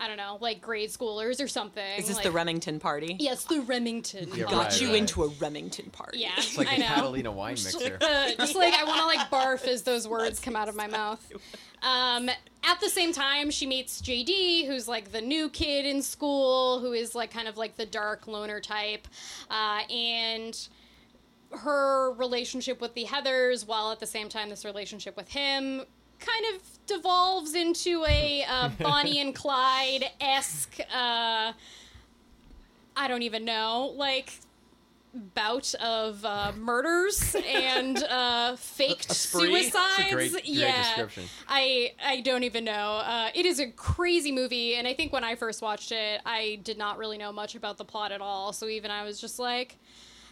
[0.00, 3.16] i don't know like grade schoolers or something Is this like, the Remington party?
[3.20, 4.56] yes the remington Yeah, party.
[4.56, 4.96] Got Right, you right.
[4.96, 6.18] into a Remington party.
[6.18, 6.86] yeah It's like I a know.
[6.86, 7.98] Catalina wine mixer.
[8.00, 10.86] Uh, just like I want to like barf as those words come out of my
[10.86, 11.20] mouth.
[11.82, 12.28] Um,
[12.62, 16.92] at the same time, she meets JD, who's like the new kid in school, who
[16.92, 19.08] is like kind of like the dark loner type,
[19.50, 20.68] uh, and
[21.52, 25.82] her relationship with the Heathers, while at the same time this relationship with him
[26.20, 30.78] kind of devolves into a uh, Bonnie and Clyde esque.
[30.80, 31.52] Uh,
[32.96, 34.32] I don't even know, like
[35.12, 40.12] bout of uh, murders and uh, faked suicides.
[40.12, 41.06] Great- great yeah.
[41.48, 43.02] I I don't even know.
[43.04, 46.60] Uh, it is a crazy movie, and I think when I first watched it, I
[46.62, 48.52] did not really know much about the plot at all.
[48.52, 49.78] So even I was just like,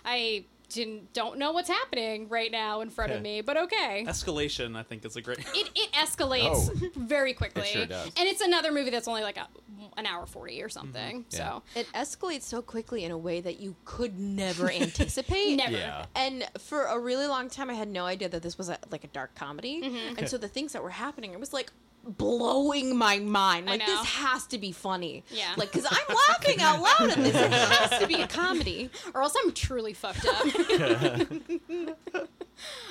[0.04, 4.04] I didn't don't know what's happening right now in front of me, but okay.
[4.06, 5.38] Escalation, I think, is a great.
[5.54, 6.90] It, it escalates Oh.
[6.96, 8.06] very quickly, It sure does.
[8.16, 9.48] and it's another movie that's only like a,
[9.96, 11.24] an hour forty or something.
[11.30, 11.38] Yeah.
[11.38, 15.56] So It escalates so quickly in a way that you could never anticipate.
[15.56, 15.72] never.
[15.76, 16.04] Yeah.
[16.14, 19.04] And for a really long time, I had no idea that this was a, like
[19.04, 19.80] a dark comedy.
[19.82, 20.18] Mm-hmm.
[20.18, 21.72] And so the things that were happening, it was like
[22.08, 23.68] blowing my mind.
[23.68, 23.86] I Like know.
[23.96, 25.24] this has to be funny.
[25.30, 25.54] Yeah.
[25.56, 27.34] Like because I'm laughing out loud at this.
[27.34, 28.90] It has to be a comedy.
[29.14, 30.46] or else I'm truly fucked up.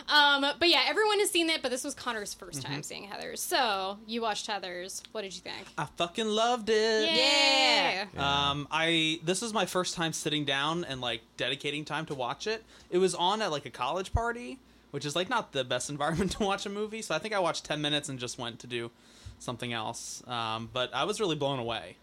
[0.09, 3.39] um, but yeah, everyone has seen it, but this was Connor's 1st time seeing Heathers.
[3.39, 5.01] So you watched Heathers.
[5.11, 5.67] What did you think?
[5.77, 7.11] I fucking loved it.
[7.11, 8.05] Yeah.
[8.17, 12.47] Um, I this is my first time sitting down and like dedicating time to watch
[12.47, 12.63] it.
[12.89, 14.59] It was on at like a college party,
[14.91, 17.01] which is like not the best environment to watch a movie.
[17.01, 18.91] So I think I watched ten minutes and just went to do
[19.39, 20.23] something else.
[20.27, 21.97] Um, but I was really blown away.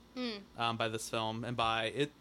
[0.58, 2.12] um, by this film and by it.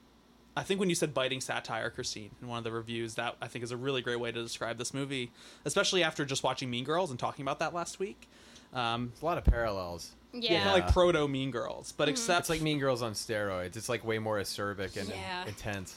[0.58, 3.48] I think when you said biting satire, Christine, in one of the reviews, that I
[3.48, 5.32] think is a really great way to describe this movie,
[5.66, 8.28] especially after just watching Mean Girls and talking about that last week.
[8.74, 10.12] Um, a lot of parallels.
[10.32, 10.58] Yeah.
[10.64, 13.76] Kind of like proto Mean Girls, but except It's like Mean Girls on steroids.
[13.78, 15.46] It's like way more acerbic and Yeah.
[15.46, 15.96] intense.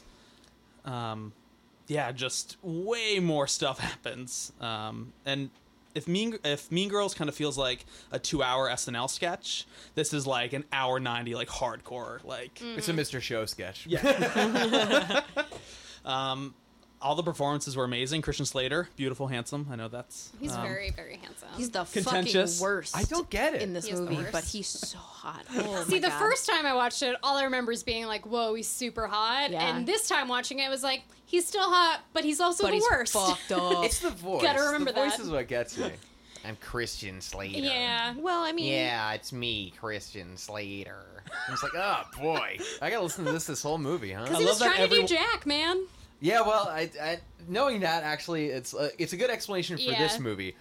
[0.84, 1.32] um,
[1.88, 4.52] yeah, just way more stuff happens.
[4.60, 5.50] Um, and
[5.96, 10.12] if Mean if Mean Girls kind of feels like a two hour SNL sketch, this
[10.12, 13.20] is like an hour ninety, like hardcore, like It's a Mr.
[13.20, 13.86] Show sketch.
[13.86, 15.22] yeah.
[16.04, 16.54] um,
[17.06, 18.20] all the performances were amazing.
[18.20, 19.68] Christian Slater, beautiful, handsome.
[19.70, 21.48] I know that's He's um, very, very handsome.
[21.56, 22.58] He's the Contentious.
[22.58, 22.96] fucking worst.
[22.96, 23.62] I don't get it.
[23.62, 25.44] in this He is the movie, but he's so hot.
[25.56, 26.18] Oh See, the God.
[26.18, 29.50] first time I watched it, all I remember is being like, "Whoa, he's super hot."
[29.52, 29.76] Yeah.
[29.76, 32.68] And this time watching it, it was like, "He's still hot, but he's also but
[32.70, 33.84] the he's worst." fucked up.
[33.84, 34.42] It's the voice.
[34.42, 35.92] Gotta remember the voice is what gets me.
[36.44, 37.58] I'm Christian Slater.
[37.58, 38.14] yeah.
[38.18, 41.22] well, I mean, Yeah, it's me, Christian Slater.
[41.46, 44.22] And it's like, oh boy, I gotta listen to this this whole movie, huh?
[44.22, 45.86] Because I he love was that trying to do Jack, man.
[46.20, 49.98] Yeah, well, I, I knowing that actually, it's uh, it's a good explanation for Yeah.
[49.98, 50.56] this movie.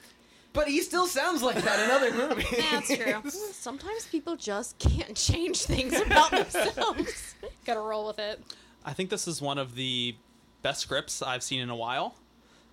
[0.53, 2.45] But he still sounds like that in other movies.
[2.71, 3.29] That's true.
[3.51, 7.35] sometimes people just can't change things about themselves.
[7.65, 8.41] Gotta roll with it.
[8.85, 10.15] I think this is one of the
[10.61, 12.15] best scripts I've seen in a while.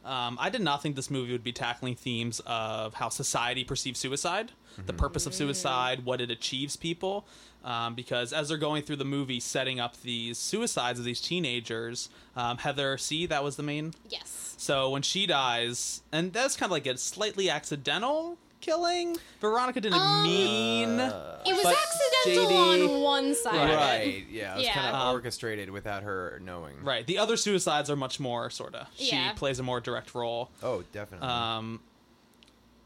[0.04, 4.00] Um, I did not think this movie would be tackling themes of how society perceives
[4.00, 4.50] suicide,
[4.86, 7.24] the purpose of suicide, what it achieves people.
[7.64, 12.08] Um, because as they're going through the movie, setting up these suicides of these teenagers,
[12.36, 13.24] um, Heather C.
[13.26, 13.94] That was the main.
[14.08, 14.54] Yes.
[14.58, 19.16] So when she dies, and that's kind of like a slightly accidental killing.
[19.40, 20.88] Veronica didn't Um, mean.
[21.00, 23.54] It was accidental JD on one side.
[23.70, 24.24] of right.
[24.30, 24.74] Yeah, it was Yeah.
[24.74, 26.82] kind of Um, orchestrated without her knowing.
[26.84, 27.04] Right.
[27.06, 28.86] The other suicides are much more sort of.
[28.96, 29.32] She Yeah.
[29.32, 30.50] plays a more direct role.
[30.62, 31.26] Oh, definitely.
[31.28, 31.80] Um,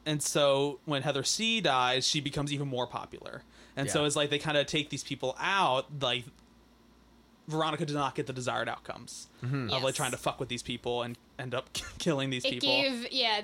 [0.07, 3.43] and so when Heather C dies, she becomes even more popular.
[3.77, 5.87] And so it's like they kind of take these people out.
[6.01, 6.25] Like
[7.49, 9.71] Veronica did not get the desired outcomes mm-hmm.
[9.71, 12.69] of like trying to fuck with these people and end up killing these It people.
[12.69, 13.43] gave, yeah,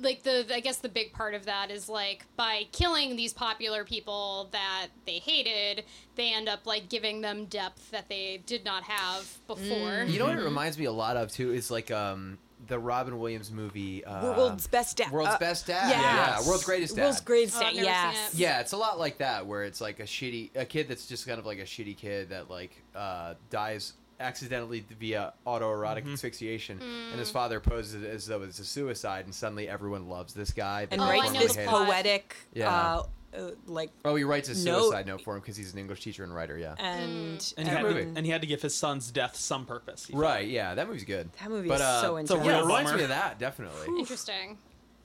[0.00, 3.84] like the I guess the big part of that is like by killing these popular
[3.84, 5.84] people that they hated,
[6.16, 9.64] they end up like giving them depth that they did not have before.
[9.66, 10.10] Mm.
[10.10, 10.44] you know what it mm-hmm.
[10.44, 14.04] reminds me a lot of too is like um the Robin Williams movie.
[14.04, 15.10] Uh, World's Best Dad.
[15.10, 15.88] World's uh, Best Dad.
[15.90, 16.00] yes.
[16.42, 17.02] Yeah, World's Greatest Dad.
[17.02, 17.66] World's Greatest Oh, Dad.
[17.68, 18.34] I've never seen yes.
[18.34, 18.38] it.
[18.38, 21.26] Yeah, it's a lot like that, where it's like a shitty a kid that's just
[21.26, 27.18] kind of like a shitty kid that like uh, dies accidentally via autoerotic asphyxiation, and
[27.18, 30.86] his father poses it as though it's a suicide, and suddenly everyone loves this guy.
[30.92, 32.70] And Oh, writes this poetic, Yeah.
[32.72, 33.02] uh,
[33.36, 36.24] uh, like, Oh, he writes a suicide note for him because he's an English teacher
[36.24, 36.56] and writer.
[36.58, 36.74] Yeah.
[36.78, 38.02] and and, he had movie.
[38.04, 40.06] to, and he had to give his son's death some purpose.
[40.06, 40.14] he.
[40.14, 40.46] Right.
[40.48, 41.30] Yeah, that movie's good.
[41.40, 42.46] That movie but, is uh, so it's a intense.
[42.48, 42.98] Yeah, it reminds bummer.
[42.98, 43.86] me of that definitely.
[43.98, 44.58] Interesting.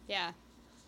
[0.07, 0.31] Yeah.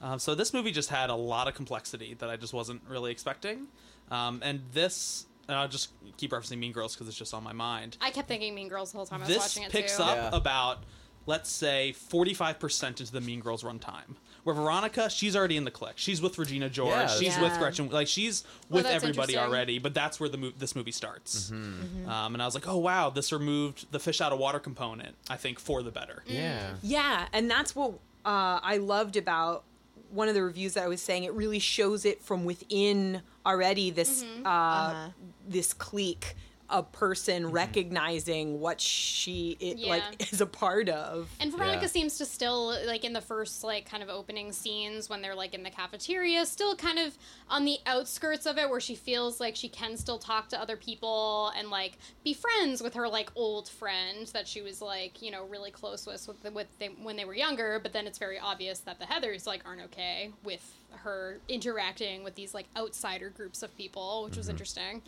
[0.01, 3.11] Um, so this movie just had a lot of complexity that I just wasn't really
[3.11, 3.67] expecting.
[4.11, 7.51] Um, and this, and I'll just keep referencing Mean Girls because it's just on my
[7.53, 7.97] mind.
[7.99, 10.03] I kept thinking Mean Girls the whole time I was this watching it picks too.
[10.03, 10.37] up Yeah.
[10.37, 10.83] about
[11.25, 14.15] let's say 45% into the mean girls runtime
[14.49, 17.07] where veronica she's already in the clique she's with regina george Yeah.
[17.07, 17.43] she's Yeah.
[17.43, 20.75] with gretchen like she's Well, with that's everybody already but that's where the mo- this
[20.75, 22.09] movie starts Mm-hmm.
[22.09, 25.15] um, and i was like oh wow this removed the fish out of water component
[25.29, 26.73] i think for the better Yeah.
[26.81, 27.91] Yeah, and that's what
[28.25, 29.63] uh, I loved about
[30.11, 31.23] one of the reviews that I was saying.
[31.23, 33.91] It really shows it from within already.
[33.91, 35.09] This uh, Uh-huh.
[35.47, 36.35] this clique,
[36.69, 37.51] a person mm-hmm.
[37.53, 39.89] recognizing what she it, Yeah.
[39.89, 41.29] like is a part of.
[41.39, 41.87] And Veronica Yeah.
[41.87, 45.53] seems to still like in the first like kind of opening scenes when they're like
[45.53, 47.17] in the cafeteria, still kind of
[47.49, 50.77] on the outskirts of it where she feels like she can still talk to other
[50.77, 55.31] people and like be friends with her like old friend that she was like, you
[55.31, 58.17] know, really close with with, the, with they, when they were younger, but then it's
[58.17, 63.29] very obvious that the Heathers like aren't okay with her interacting with these like outsider
[63.29, 64.51] groups of people, which was mm-hmm.
[64.51, 65.01] interesting.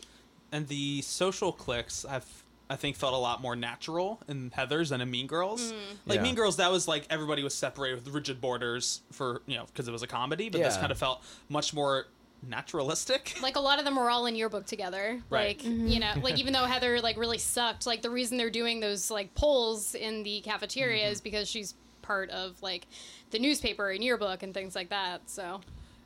[0.52, 5.00] And the social cliques i've i think felt a lot more natural in heathers than
[5.00, 5.72] in mean girls.
[5.72, 5.76] Mm.
[6.06, 6.22] Like Yeah.
[6.22, 9.88] mean girls that was like everybody was separated with rigid borders for you know because
[9.88, 12.06] it was a comedy but this kind of felt much more
[12.46, 13.34] naturalistic.
[13.42, 15.20] Like a lot of them were all in yearbook together.
[15.28, 15.48] Right.
[15.48, 15.86] like mm-hmm.
[15.86, 19.10] you know like even though heather like really sucked like the reason they're doing those
[19.10, 21.12] like polls in the cafeteria mm-hmm.
[21.12, 22.86] is because she's part of like
[23.30, 25.60] the newspaper and yearbook and things like that so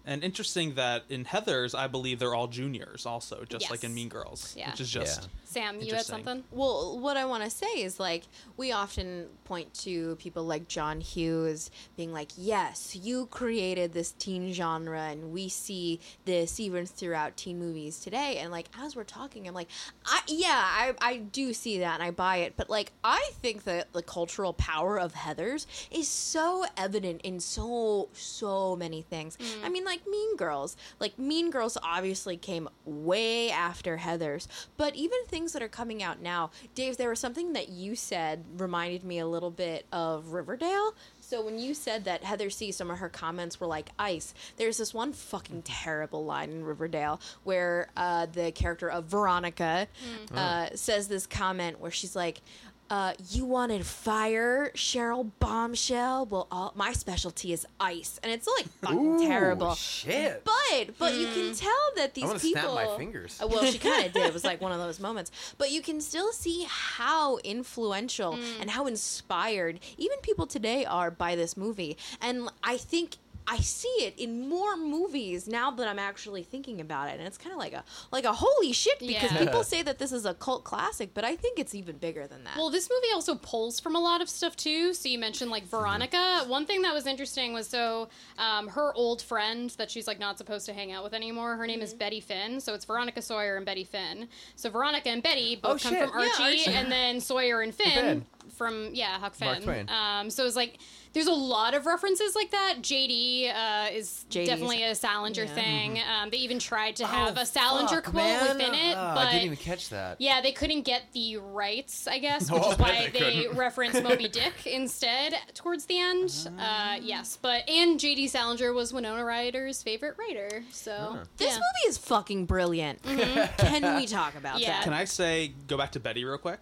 [0.09, 4.09] And interesting that in Heathers, I believe they're all juniors, also, just like in Mean
[4.09, 4.71] Girls, Yeah.
[4.71, 5.29] which is just Yeah.
[5.45, 8.25] sam you had something Well, what I want to say is like
[8.57, 14.53] we often point to people like John Hughes being like, "Yes, you created this teen
[14.53, 19.49] genre and we see this even throughout teen movies today." And like as we're talking,
[19.49, 19.69] I'm like,
[20.05, 23.64] I yeah, I I do see that and I buy it, but like I think
[23.64, 29.37] that the cultural power of Heathers is so evident in so so many things.
[29.38, 29.64] Mm.
[29.64, 30.77] I mean, like like Mean Girls.
[31.01, 36.21] Like Mean Girls obviously came way after Heathers, but even things that are coming out
[36.21, 40.95] now, Dave, there was something that you said reminded me a little bit of Riverdale.
[41.21, 44.77] So when you said that Heather C, some of her comments were like ice, there's
[44.77, 49.89] this one fucking terrible line in Riverdale where uh, the character of Veronica
[50.35, 52.43] uh, says this comment where she's like,
[52.90, 56.27] uh, "You wanted fire, Cheryl Bombshell.
[56.27, 59.75] Well, all my specialty is ice," and it's like fucking Ooh, terrible.
[59.75, 60.44] Shit.
[60.44, 62.62] But but you can tell that these wanna people.
[62.62, 63.40] snap my fingers.
[63.42, 64.27] Uh, well, she kind of did.
[64.27, 65.31] It was like one of those moments.
[65.59, 71.37] But you can still see how influential and how inspired even people today are by
[71.37, 71.96] this movie.
[72.20, 73.16] And I think
[73.49, 77.39] I see it in more movies now that I'm actually thinking about it, and it's
[77.39, 79.39] kind of like a like a holy shit because Yeah.
[79.39, 82.43] people say that this is a cult classic, but I think it's even bigger than
[82.45, 82.57] that.
[82.57, 84.93] Well, this movie also pulls from a lot of stuff too.
[84.95, 86.45] So you mentioned like Veronica.
[86.49, 90.39] One thing that was interesting was so um, her old friend that she's like not
[90.39, 91.57] supposed to hang out with anymore.
[91.57, 92.61] Her name is Betty Finn.
[92.61, 94.29] So it's Veronica Sawyer and Betty Finn.
[94.57, 96.09] So Veronica and Betty both Oh, come shit.
[96.11, 96.71] from Yeah, Archie, Archie.
[96.73, 98.27] and then Sawyer and Finn, Finn.
[98.57, 99.49] from yeah Huck Finn.
[99.49, 99.89] Mark Twain.
[99.89, 100.79] Um, so it's like
[101.16, 102.74] there's a lot of references like that.
[102.83, 105.55] JD uh, is JD 's definitely a Salinger yeah.
[105.55, 105.98] thing.
[106.00, 108.48] Um, they even tried to have Oh, a Salinger fuck, quote man.
[108.48, 110.20] within it, Ah, but I didn't even catch that.
[110.20, 113.57] yeah, they couldn't get the rights, I guess, which No, is why they they couldn't.
[113.57, 116.48] reference Moby Dick instead towards the end.
[116.59, 116.92] Ah.
[116.92, 118.29] Uh, yes, but and J.D.
[118.29, 121.55] Salinger was Winona Ryder's favorite writer, so this yeah.
[121.55, 123.02] movie is fucking brilliant.
[123.05, 124.72] Can we talk about Yeah.
[124.72, 124.85] that?
[124.85, 126.61] Can I say, go back to Betty real quick?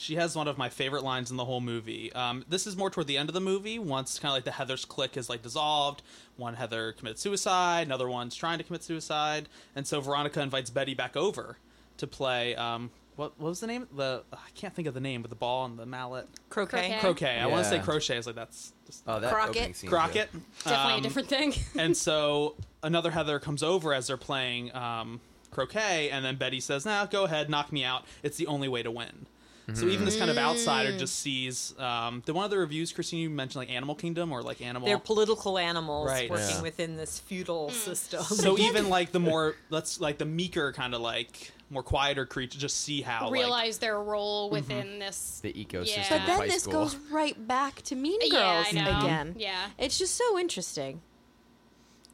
[0.00, 2.12] She has one of my favorite lines in the whole movie.
[2.12, 4.52] Um, this is more toward the end of the movie, once kind of like the
[4.52, 6.02] Heather's clique is like dissolved.
[6.36, 10.94] One Heather committed suicide, another one's trying to commit suicide, and so Veronica invites Betty
[10.94, 11.56] back over
[11.96, 12.54] to play.
[12.54, 13.88] Um, what, what was the name?
[13.96, 16.28] The I can't think of the name with the ball and the mallet.
[16.48, 16.78] Croquet.
[16.78, 17.00] Croquet.
[17.00, 17.38] Croquet.
[17.40, 17.82] I want to say Yeah.
[17.82, 18.14] crochet.
[18.14, 19.74] I was like, that's just Oh, that Crockett.
[19.74, 19.90] scene.
[19.90, 20.30] Crockett.
[20.64, 21.54] definitely Um, a different thing.
[21.76, 26.86] and so another Heather comes over as they're playing um, croquet, and then Betty says,
[26.86, 28.04] "Now, go ahead, knock me out.
[28.22, 29.26] It's the only way to win."
[29.74, 30.98] So even this kind of outsider Mm.
[30.98, 34.42] just sees um, the one of the reviews, Christine, you mentioned like Animal Kingdom or
[34.42, 34.86] like Animal.
[34.86, 36.30] They're political animals Right.
[36.30, 36.62] working Yeah.
[36.62, 38.22] within this feudal system.
[38.22, 42.58] so even like the more let's like the meeker kind of like more quieter creature,
[42.58, 45.40] just see how like, Realize their role within this.
[45.42, 45.86] The ecosystem.
[45.98, 46.06] Yeah.
[46.08, 46.72] But of then high this school.
[46.72, 48.98] goes right back to Mean Girls Yeah, I know.
[49.00, 49.34] again.
[49.38, 49.66] Yeah.
[49.76, 51.02] It's just so interesting.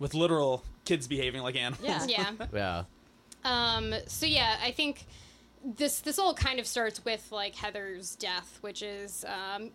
[0.00, 1.84] with literal kids behaving like animals.
[2.08, 2.30] Yeah.
[2.40, 2.46] Yeah.
[2.52, 2.84] Yeah.
[3.44, 5.06] Um, so yeah, I think
[5.64, 9.70] this this all kind of starts with like Heather's death, which is um,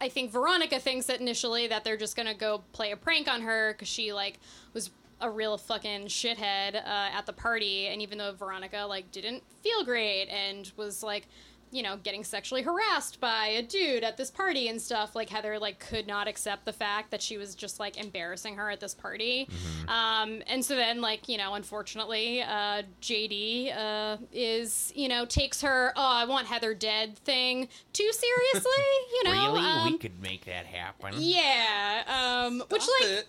[0.00, 3.42] I think Veronica thinks that initially that they're just gonna go play a prank on
[3.42, 4.38] her because she like
[4.74, 9.42] was a real fucking shithead uh, at the party, and even though Veronica like didn't
[9.62, 11.28] feel great and was like
[11.72, 15.58] you know getting sexually harassed by a dude at this party and stuff like heather
[15.58, 18.94] like could not accept the fact that she was just like embarrassing her at this
[18.94, 19.48] party
[19.88, 25.62] um, and so then like you know unfortunately uh, jd uh, is you know takes
[25.62, 28.70] her oh i want heather dead thing too seriously
[29.14, 31.14] you know um, we could make that happen.
[31.16, 32.02] yeah
[32.46, 33.28] um, which like it.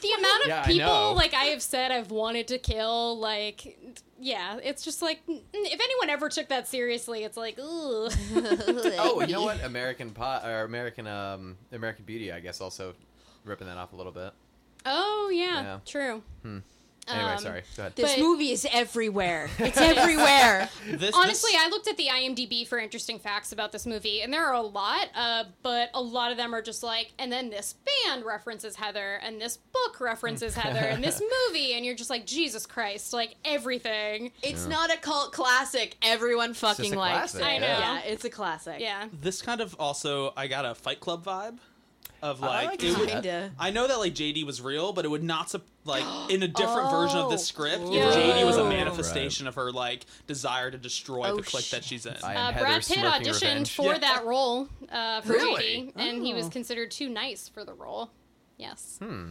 [0.00, 1.12] the amount of Yeah, people know.
[1.12, 3.78] like I have said I've wanted to kill, like,
[4.20, 8.08] yeah, it's just like if anyone ever took that seriously, it's like, ooh.
[9.00, 9.62] Oh, you know what?
[9.64, 12.94] American pot or American um American Beauty, I guess, also
[13.44, 14.32] ripping that off a little bit.
[14.86, 15.78] oh yeah, Yeah.
[15.86, 16.22] true.
[17.08, 17.62] Anyway, Um, sorry.
[17.76, 17.96] Go ahead.
[17.96, 19.48] This But- movie is everywhere.
[19.58, 20.68] It's everywhere.
[20.86, 24.32] This, Honestly, this, I looked at the IMDb for interesting facts about this movie, and
[24.32, 27.50] there are a lot, uh, but a lot of them are just like, and then
[27.50, 32.10] this band references Heather, and this book references Heather, and this movie, and you're just
[32.10, 34.32] like, Jesus Christ, like everything.
[34.42, 35.96] It's not a cult classic.
[36.02, 37.44] Everyone fucking likes classic, it.
[37.46, 37.66] I know.
[37.66, 38.80] Yeah, it's a classic.
[38.80, 39.08] Yeah.
[39.20, 41.58] this kind of also I got a Fight Club vibe
[42.22, 45.08] of I like, like it would, I know that like JD was real, but it
[45.08, 47.30] would not sup- like in a different version of Oh.
[47.30, 47.84] this script.
[47.90, 48.08] Yeah.
[48.08, 48.76] If JD was a Right.
[48.76, 52.14] manifestation of her like desire to destroy Oh, the clique sh- that she's in.
[52.14, 53.70] Uh, And Brad Heather's Pitt auditioned revenge.
[53.70, 53.98] for Yeah.
[53.98, 55.62] that role uh, for Really?
[55.62, 56.50] JD, and he was Oh.
[56.50, 58.10] considered too nice for the role.
[58.56, 58.98] Yes.
[59.00, 59.30] Hmm.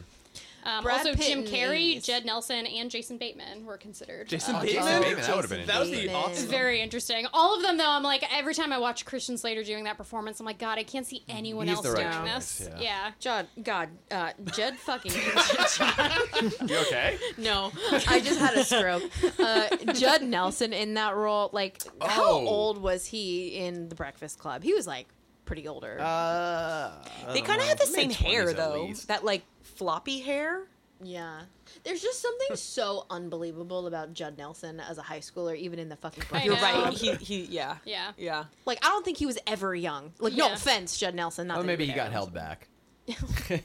[0.67, 2.03] Um, Brad also, Pitt Jim Carrey, 80s.
[2.03, 4.27] Jed Nelson, and Jason Bateman were considered.
[4.27, 4.83] Jason uh, Bateman?
[4.83, 6.49] Jason Bateman, that would've been That would be awesome.
[6.49, 7.25] Very interesting.
[7.31, 10.41] All of them, though, I'm like, every time I watch Christian Slater doing that performance,
[10.41, 12.69] I'm like, God, I can't see anyone He's else right doing choice, this.
[12.81, 12.81] yeah.
[12.81, 13.11] Yeah.
[13.19, 15.13] John, God, uh, Jed fucking.
[16.67, 17.17] You okay?
[17.37, 17.71] no,
[18.07, 19.03] I just had a stroke.
[19.39, 22.45] Uh, Judd Nelson in that role, like, how Oh.
[22.47, 24.63] old was he in The Breakfast Club?
[24.63, 25.07] He was like
[25.47, 25.97] pretty older.
[25.99, 26.91] Uh,
[27.33, 28.91] they kind of had the same hair though.
[29.07, 30.67] That like floppy hair.
[31.01, 31.41] yeah.
[31.83, 35.95] There's just something so unbelievable about Judd Nelson as a high schooler, even in the
[35.97, 36.23] fucking.
[36.31, 36.93] I You're right.
[36.97, 37.77] He he yeah.
[37.85, 38.11] Yeah.
[38.17, 38.45] Yeah.
[38.65, 40.11] Like, I don't think he was ever young.
[40.19, 41.47] Like, no offense, Judd Nelson.
[41.47, 42.67] Not Oh, maybe would he got held back.
[43.49, 43.59] Well,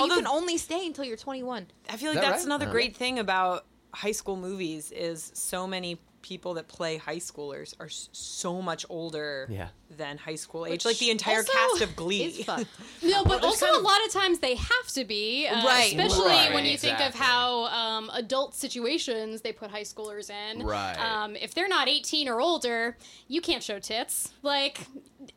[0.00, 1.66] Although- you can only stay until you're 21.
[1.88, 2.46] I feel like that that's right?
[2.46, 2.72] another Uh.
[2.72, 7.88] great thing about high school movies is so many people that play high schoolers are
[7.88, 9.68] so much older Yeah.
[9.96, 10.72] than high school age.
[10.72, 12.44] Which like the entire cast of Glee.
[13.02, 15.88] No, but there's also kind a lot of times they have to be, uh, Right.
[15.92, 20.62] Especially Right, when you think of how um, adult situations they put high schoolers in.
[20.64, 20.94] Right.
[20.96, 22.96] Um, if they're not 18 or older,
[23.28, 24.32] you can't show tits.
[24.42, 24.80] Like,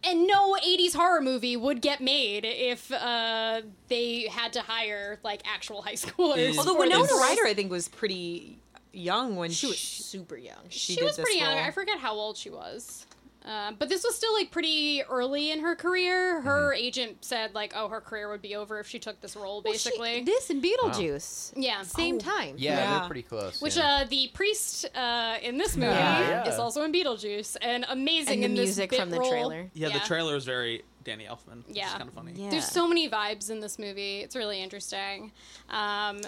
[0.03, 5.41] and no 80s horror movie would get made if uh, they had to hire like
[5.45, 6.37] actual high schoolers.
[6.37, 7.21] Is- Although for Winona these roles.
[7.21, 8.59] Ryder, I think, was pretty
[8.93, 10.55] young when She was super young.
[10.69, 11.57] she, She, was this pretty young.
[11.57, 13.05] I forget how old she was.
[13.45, 16.39] Um, but this was still like pretty early in her career.
[16.39, 19.61] Her agent said like, "Oh, her career would be over if she took this role."
[19.61, 21.51] Well, she- Basically, this and Beetlejuice.
[21.57, 21.81] yeah.
[21.81, 22.19] Same Oh.
[22.19, 22.55] time.
[22.57, 22.99] Yeah, Yeah.
[22.99, 23.61] they're pretty close.
[23.61, 24.03] Which yeah.
[24.03, 26.49] uh, the priest uh, in this movie Yeah, yeah.
[26.53, 29.29] is also in Beetlejuice and amazing And the in this music bit from the role.
[29.29, 29.69] trailer.
[29.73, 31.67] Yeah, the trailer is very Danny Elfman.
[31.67, 31.87] Which Yeah.
[31.87, 32.31] is kind of funny.
[32.37, 32.49] Yeah.
[32.49, 34.21] There's so many vibes in this movie.
[34.21, 35.33] It's really interesting.
[35.69, 36.21] Um,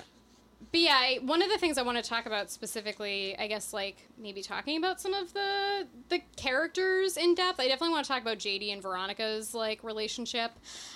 [0.75, 3.71] but yeah, I, one of the things I want to talk about specifically, I guess,
[3.71, 7.61] like maybe talking about some of the the characters in depth.
[7.61, 10.51] I definitely want to talk about JD and Veronica's like relationship,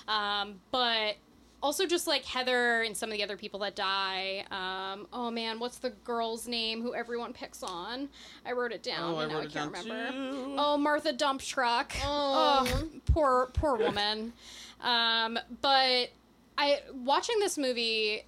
[0.06, 1.16] um, but
[1.62, 4.44] also just like Heather and some of the other people that die.
[4.50, 8.10] Um, oh man, what's the girl's name who everyone picks on?
[8.44, 9.14] I wrote it down.
[9.14, 10.12] Oh, I now wrote I can't down remember.
[10.12, 10.54] too.
[10.58, 11.94] Oh, Martha Dump Truck.
[12.04, 12.68] Oh,
[13.06, 14.34] poor poor woman.
[14.82, 16.10] Um, but
[16.58, 18.24] I watching this movie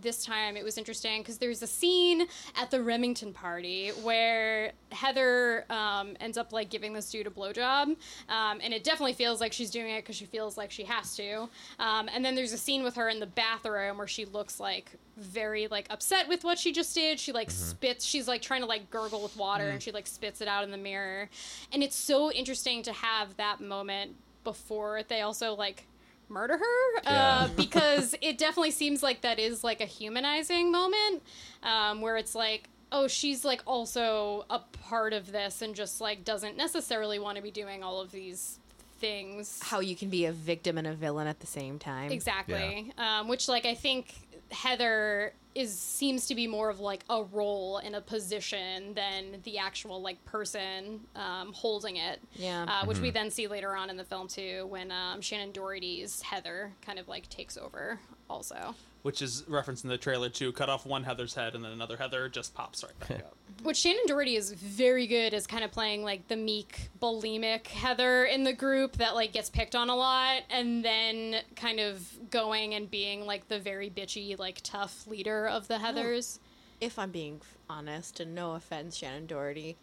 [0.00, 2.26] this time it was interesting because there's a scene
[2.60, 7.96] at the Remington party where Heather um, ends up like giving this dude a blowjob,
[8.28, 11.16] um, and it definitely feels like she's doing it because she feels like she has
[11.16, 11.48] to.
[11.78, 14.92] Um, and then there's a scene with her in the bathroom where she looks like
[15.16, 17.20] very like upset with what she just did.
[17.20, 18.04] She like spits.
[18.04, 20.70] She's like trying to like gurgle with water, and she like spits it out in
[20.70, 21.28] the mirror.
[21.72, 25.86] And it's so interesting to have that moment before they also like
[26.30, 27.48] murder her uh, Yeah.
[27.56, 31.22] because it definitely seems like that is like a humanizing moment
[31.62, 36.24] um, where it's like oh she's like also a part of this and just like
[36.24, 38.58] doesn't necessarily want to be doing all of these
[38.98, 42.10] things How you can be a victim and a villain at the same time.
[42.12, 44.14] exactly um, which like i think
[44.52, 49.58] heather is seems to be more of like a role in a position than the
[49.58, 52.20] actual like person um, holding it.
[52.34, 52.64] Yeah.
[52.68, 56.22] uh, which we then see later on in the film too when um, Shannen Doherty's
[56.22, 57.98] heather kind of like takes over
[58.30, 60.52] also Which is referenced in the trailer too.
[60.52, 63.34] Cut off one Heather's head and then another Heather just pops right back up.
[63.62, 68.24] which Shannen Doherty is very good as kind of playing like the meek, bulimic Heather
[68.24, 72.74] in the group that like gets picked on a lot, and then kind of going
[72.74, 76.38] and being like the very bitchy, like tough leader of the Heathers.
[76.80, 79.76] If I'm being honest, and no offense, Shannen Doherty,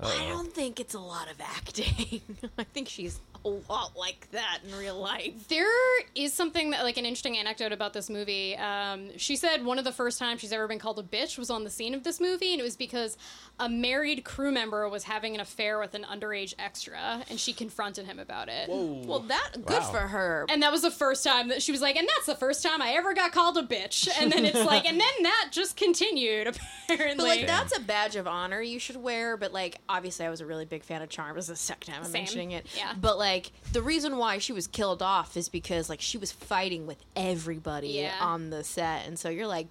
[0.00, 0.28] oh, I Uh-oh.
[0.28, 2.22] don't think it's a lot of acting.
[2.58, 5.48] I think she's a lot like that in real life.
[5.48, 5.66] There
[6.14, 8.56] is something that like an interesting anecdote about this movie.
[8.56, 11.50] Um, she said one of the first times she's ever been called a bitch was
[11.50, 13.16] on the scene of this movie, and it was because
[13.60, 18.06] a married crew member was having an affair with an underage extra, and she confronted
[18.06, 18.68] him about it.
[18.68, 19.02] Whoa.
[19.06, 19.90] Well, that good Wow.
[19.90, 20.46] for her.
[20.48, 22.82] And that was the first time that she was like, and that's the first time
[22.82, 24.08] I ever got called a bitch.
[24.20, 26.46] And then it's like, and then that just continued,
[26.88, 27.16] apparently.
[27.16, 29.36] But like that's a badge of honor you should wear.
[29.36, 31.36] But like obviously I was a really big fan of Charmed.
[31.38, 32.20] This is the second time I'm Same.
[32.22, 32.66] mentioning it.
[32.76, 32.94] Yeah.
[33.00, 33.27] But like
[33.72, 37.88] the reason why she was killed off is because like she was fighting with everybody
[37.88, 38.14] Yeah.
[38.20, 39.66] on the set, and so you're like.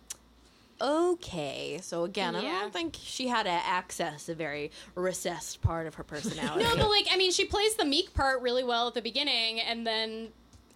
[0.80, 5.96] Okay, so again, I don't think she had to access a very recessed part of
[5.96, 6.64] her personality.
[6.64, 9.60] no, but like, I mean, she plays the meek part really well at the beginning,
[9.60, 10.28] and then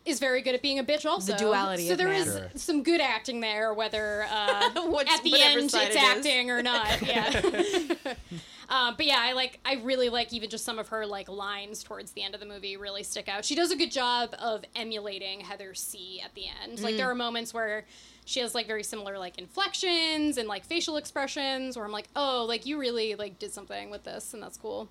[0.04, 1.34] is very good at being a bitch also.
[1.34, 2.22] The duality So there man.
[2.22, 2.50] is Sure.
[2.56, 4.28] some good acting there, whether uh,
[4.74, 7.00] at the end it's it acting or not.
[7.04, 7.40] Yeah.
[8.72, 9.60] Um, but yeah, I like.
[9.66, 12.46] I really like even just some of her like lines towards the end of the
[12.48, 13.44] movie really stick out.
[13.44, 16.80] She does a good job of emulating Heather C at the end.
[16.80, 17.86] Like there are moments where
[18.24, 22.46] she has like very similar like inflections and like facial expressions, where I'm like, oh,
[22.48, 24.90] like you really like did something with this, and that's cool.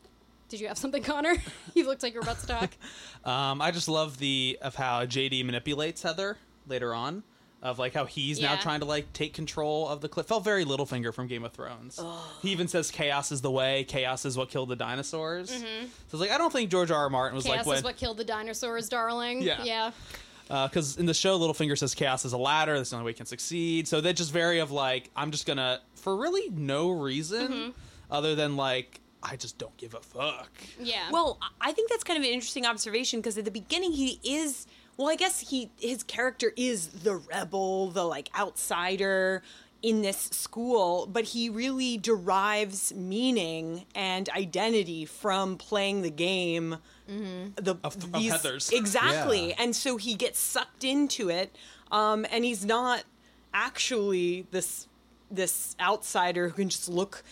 [0.50, 1.36] Did you have something, Connor?
[1.74, 2.70] you looked like you were about to talk.
[3.22, 7.22] Um, I just love the of how JD manipulates Heather later on,
[7.62, 10.26] of like how he's now trying to like take control of the cliff.
[10.26, 12.00] Felt very Littlefinger from Game of Thrones.
[12.42, 13.84] He even says chaos is the way.
[13.84, 15.50] Chaos is what killed the dinosaurs.
[15.50, 15.64] So
[16.12, 16.98] it's like I don't think George R.
[17.02, 17.10] R.
[17.10, 19.42] Martin was like Chaos like when is what killed the dinosaurs, darling.
[19.42, 19.62] Yeah.
[19.62, 19.90] Yeah.
[20.48, 22.76] because in the show Littlefinger says chaos is a ladder.
[22.76, 23.86] That's the only way it can succeed.
[23.86, 27.70] So they're just very of like I'm just gonna for really no reason Mm-hmm.
[28.10, 30.50] other than like I just don't give a fuck.
[30.80, 31.10] Yeah.
[31.10, 34.66] Well, I think that's kind of an interesting observation because at the beginning he is
[35.00, 39.42] well, I guess he his character is the rebel, the like outsider
[39.80, 46.76] in this school, but he really derives meaning and identity from playing the game.
[47.10, 47.52] Mm-hmm.
[47.56, 48.70] The Of- of these- Heathers.
[48.78, 49.54] exactly, Yeah.
[49.58, 51.56] and so he gets sucked into it,
[51.90, 53.04] um, and he's not
[53.54, 54.86] actually this
[55.30, 57.24] this outsider who can just look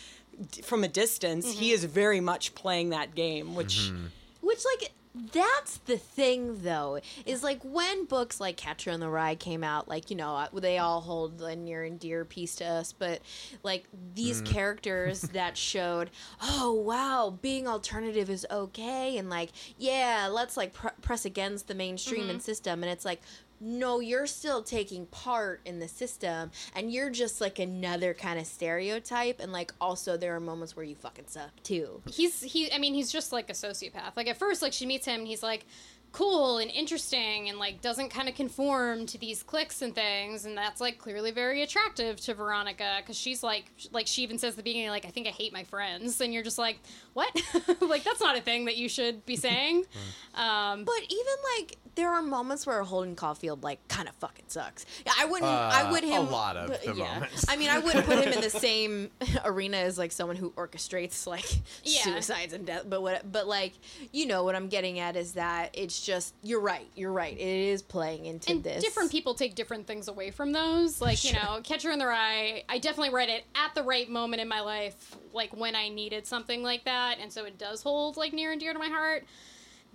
[0.53, 1.53] d- from a distance.
[1.53, 1.75] He mm-hmm.
[1.75, 3.91] is very much playing that game, which.
[3.91, 4.07] Mm-hmm.
[4.41, 4.93] Which, like,
[5.33, 9.89] that's the thing, though, is like when books like Catcher in the Rye came out,
[9.89, 13.21] like, you know, uh, they all hold a near and dear piece to us, but
[13.63, 16.11] like these characters that showed,
[16.43, 21.75] oh, wow, being alternative is okay, and like, yeah, let's like pr- press against the
[21.75, 23.21] mainstream and system, and it's like,
[23.61, 28.47] no, you're still taking part in the system, and you're just like another kind of
[28.47, 32.01] stereotype, and like also there are moments where you fucking suck too.
[32.11, 34.17] he's he i mean he's just like a sociopath.
[34.17, 35.67] Like at first like she meets him and he's like
[36.11, 40.57] cool and interesting and like doesn't kind of conform to these cliques and things and
[40.57, 44.57] that's like clearly very attractive to veronica because she's like like she even says at
[44.57, 46.79] the beginning like i think i hate my friends and you're just like
[47.13, 47.29] what?
[47.83, 49.85] Like that's not a thing that you should be saying.
[50.35, 54.87] Um But even like there are moments where Holden Caulfield like kind of fucking sucks.
[55.05, 55.51] Yeah, I wouldn't.
[55.51, 57.13] I Uh, would a lot of but- the yeah.
[57.15, 57.45] moments.
[57.49, 59.11] I mean, I wouldn't put him in the same
[59.45, 61.45] arena as like someone who orchestrates like
[61.83, 62.03] Yeah.
[62.03, 62.85] suicides and death.
[62.89, 63.31] But what?
[63.31, 63.73] But like
[64.13, 66.89] you know what I'm getting at is that it's just you're right.
[66.95, 67.35] You're right.
[67.37, 68.83] It is playing into and this.
[68.83, 71.01] different people take different things away from those.
[71.09, 74.41] Like, you know, Catcher in the Rye, I definitely read it at the right moment
[74.43, 78.17] in my life, like when I needed something like that, and so it does hold
[78.17, 79.25] like near and dear to my heart.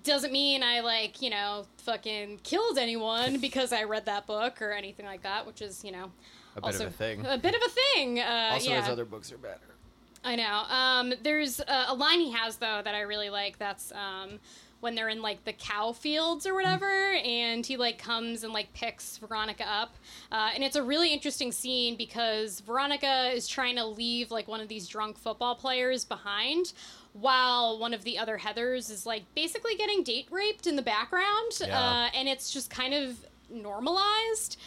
[0.04, 4.72] Doesn't mean I like, you know, fucking killed anyone because I read that book or
[4.72, 6.12] anything like that, which is, you know,
[6.56, 7.26] A bit also of a thing.
[7.26, 8.20] A bit of a thing.
[8.20, 8.82] Uh, also, yeah.
[8.82, 9.60] his other books are better.
[10.26, 10.64] I know.
[10.70, 13.58] Um, there's a, a line he has though that I really like.
[13.60, 14.40] That's um,
[14.80, 18.74] when they're in like the cow fields or whatever, and he like comes and like
[18.74, 19.96] picks Veronica up,
[20.32, 24.60] uh, and it's a really interesting scene because Veronica is trying to leave like one
[24.62, 26.74] of these drunk football players behind.
[27.14, 31.52] While one of the other Heathers is like basically getting date raped in the background,
[31.60, 31.80] Yeah.
[31.80, 34.58] uh, and it's just kind of normalized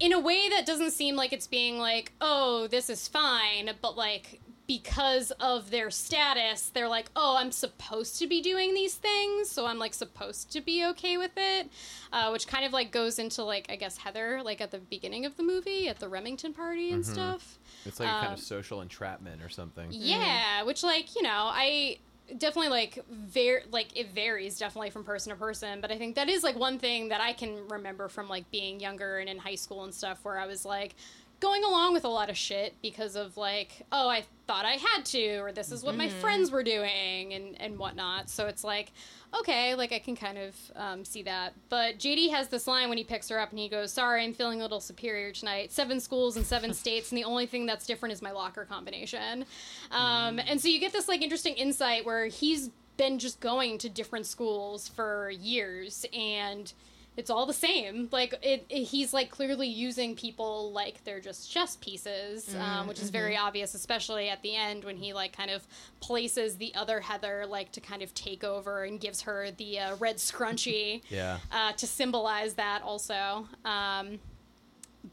[0.00, 3.96] in a way that doesn't seem like it's being like, oh, this is fine, but
[3.96, 9.50] like because of their status, they're like, oh, I'm supposed to be doing these things,
[9.50, 11.68] so I'm like supposed to be okay with it,
[12.12, 15.24] uh, which kind of like goes into like I guess Heather like at the beginning
[15.26, 17.58] of the movie at the Remington party and stuff.
[17.84, 19.88] It's like a kind Um, of social entrapment or something.
[19.90, 21.98] Yeah, which like you know I
[22.38, 26.28] definitely like very like it varies definitely from person to person, but I think that
[26.28, 29.56] is like one thing that I can remember from like being younger and in high
[29.56, 30.94] school and stuff where I was like
[31.42, 35.04] going along with a lot of shit because of like oh I thought I had
[35.06, 38.30] to or this is what my friends were doing and and whatnot.
[38.30, 38.92] So it's like
[39.34, 41.54] okay, like I can kind of um, see that.
[41.68, 44.34] But JD has this line when he picks her up and he goes, Sorry, I'm
[44.34, 45.72] feeling a little superior tonight.
[45.72, 49.44] Seven schools and seven states, and the only thing that's different is my locker combination.
[49.90, 53.88] Um, and so you get this like interesting insight where he's been just going to
[53.88, 56.72] different schools for years and
[57.16, 58.08] it's all the same.
[58.10, 63.00] Like it, it- he's like clearly using people like they're just chess pieces, um, which
[63.00, 65.66] is very obvious, especially at the end when he like kind of
[66.00, 69.96] places the other Heather like to kind of take over and gives her the uh,
[69.96, 71.38] red scrunchie Yeah.
[71.50, 73.46] uh, to symbolize that also.
[73.64, 74.18] Um,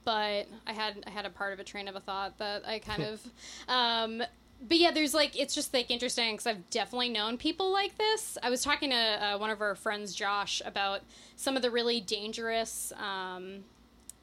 [0.06, 2.80] but I had I had a part of a train of a thought that I
[2.80, 3.22] kind of.
[3.68, 4.24] Um,
[4.62, 8.38] but yeah, there's like it's just like interesting because I've definitely known people like this.
[8.44, 11.02] I was talking to uh, one of our friends, Josh, about
[11.36, 12.92] some of the really dangerous.
[12.98, 13.64] Um,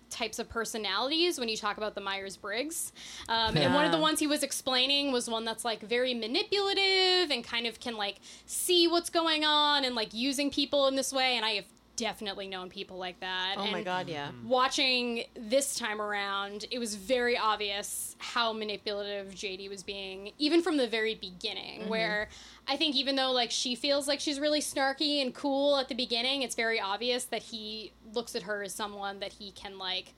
[0.09, 2.93] types of personalities when you talk about the Myers Briggs.
[3.28, 7.30] Um, And one of the ones he was explaining was one that's like very manipulative
[7.30, 11.12] and kind of can like see what's going on and like using people in this
[11.12, 11.37] way.
[11.37, 11.64] And I have
[11.97, 13.55] definitely known people like that.
[13.57, 14.29] Oh my god, yeah.
[14.29, 14.49] Mm-hmm.
[14.49, 20.77] Watching this time around, it was very obvious how manipulative JD was being, even from
[20.77, 21.81] the very beginning.
[21.81, 21.91] Mm-hmm.
[21.91, 22.29] Where
[22.69, 25.95] I think even though like she feels like she's really snarky and cool at the
[25.95, 30.15] beginning, it's very obvious that he looks at her as someone that he can like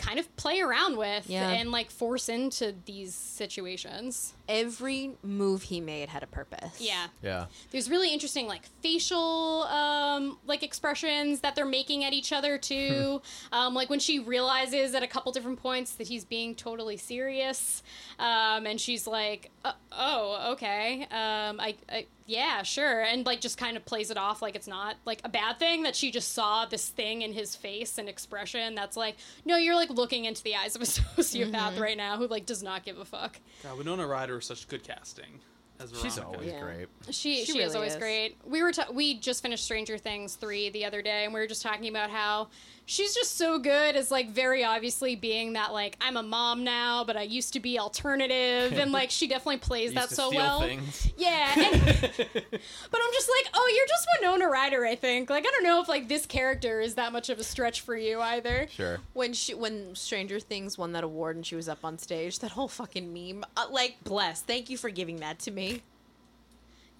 [0.00, 1.50] kind of play around with Yeah.
[1.50, 4.32] and like force into these situations.
[4.48, 6.80] Every move he made had a purpose.
[6.80, 7.06] Yeah.
[7.22, 7.46] Yeah.
[7.70, 13.20] There's really interesting like facial um, like expressions that they're making at each other too.
[13.52, 17.82] um, like when she realizes at a couple different points that he's being totally serious,
[18.18, 23.58] um, and she's like, uh, "Oh, okay, um, I, I, yeah, sure," and like just
[23.58, 26.32] kind of plays it off like it's not like a bad thing that she just
[26.32, 30.42] saw this thing in his face and expression that's like, no, you're like looking into
[30.42, 31.82] the eyes of a sociopath mm-hmm.
[31.82, 33.38] right now who like does not give a fuck.
[33.62, 35.40] God, Winona Ryder is such good casting
[35.80, 36.26] as She's Veronica.
[36.26, 36.60] always Yeah.
[36.60, 36.88] great.
[37.14, 37.98] She She she, is always is.
[37.98, 38.36] great.
[38.44, 41.46] We were ta- we just finished Stranger Things three the other day, and we were
[41.46, 42.48] just talking about how
[42.86, 47.04] she's just so good as like very obviously being that like I'm a mom now,
[47.04, 50.28] but I used to be alternative, and like she definitely plays Used that to so
[50.28, 50.60] steal well.
[50.60, 51.12] things.
[51.16, 54.84] Yeah, and, but I'm just like, oh, you're just Winona Ryder.
[54.84, 57.44] I think like I don't know if like this character is that much of a
[57.44, 58.66] stretch for you either.
[58.70, 58.98] Sure.
[59.14, 62.50] when she when Stranger Things won that award and she was up on stage, that
[62.50, 63.44] whole fucking meme.
[63.56, 64.42] Uh, like, bless.
[64.42, 65.69] Thank you for giving that to me.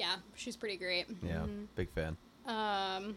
[0.00, 1.06] Yeah, she's pretty great.
[1.22, 1.64] Yeah, Mm-hmm.
[1.76, 2.16] big fan.
[2.46, 3.16] Um,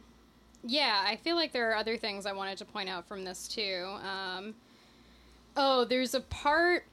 [0.65, 3.47] yeah, I feel like there are other things I wanted to point out from this
[3.47, 3.86] too.
[4.03, 4.53] Um,
[5.55, 6.84] oh, there's a part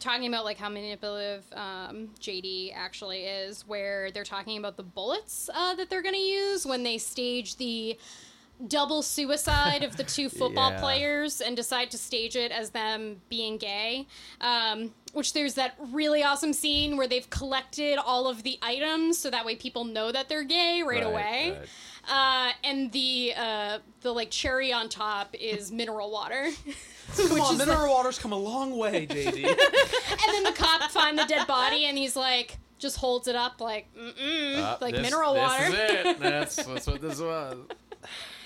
[0.00, 5.48] talking about like how manipulative um, JD actually is, where they're talking about the bullets
[5.54, 7.98] uh, that they're going to use when they stage the
[8.68, 10.80] double suicide of the two football Yeah.
[10.80, 14.06] players and decide to stage it as them being gay.
[14.42, 19.30] Um, which there's that really awesome scene where they've collected all of the items so
[19.30, 21.56] that way people know that they're gay right, away.
[21.58, 21.68] right.
[22.06, 26.50] Uh, and the uh, the like cherry on top is mineral water.
[27.16, 29.44] Come on, mineral water's come a long way, JD.
[29.46, 33.60] and then the cop find the dead body and he's like just holds it up
[33.60, 35.64] like mm Uh, like this- mineral this water.
[35.64, 36.20] is it.
[36.20, 37.56] That's, that's what this was.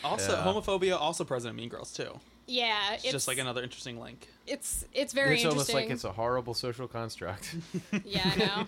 [0.05, 0.45] also, Yeah.
[0.45, 2.21] homophobia also present in Mean Girls too.
[2.49, 4.26] Yeah, It's, it's just like another interesting link.
[4.46, 7.55] it's it's very it's almost like it's a horrible social construct.
[8.05, 8.66] Yeah, I know.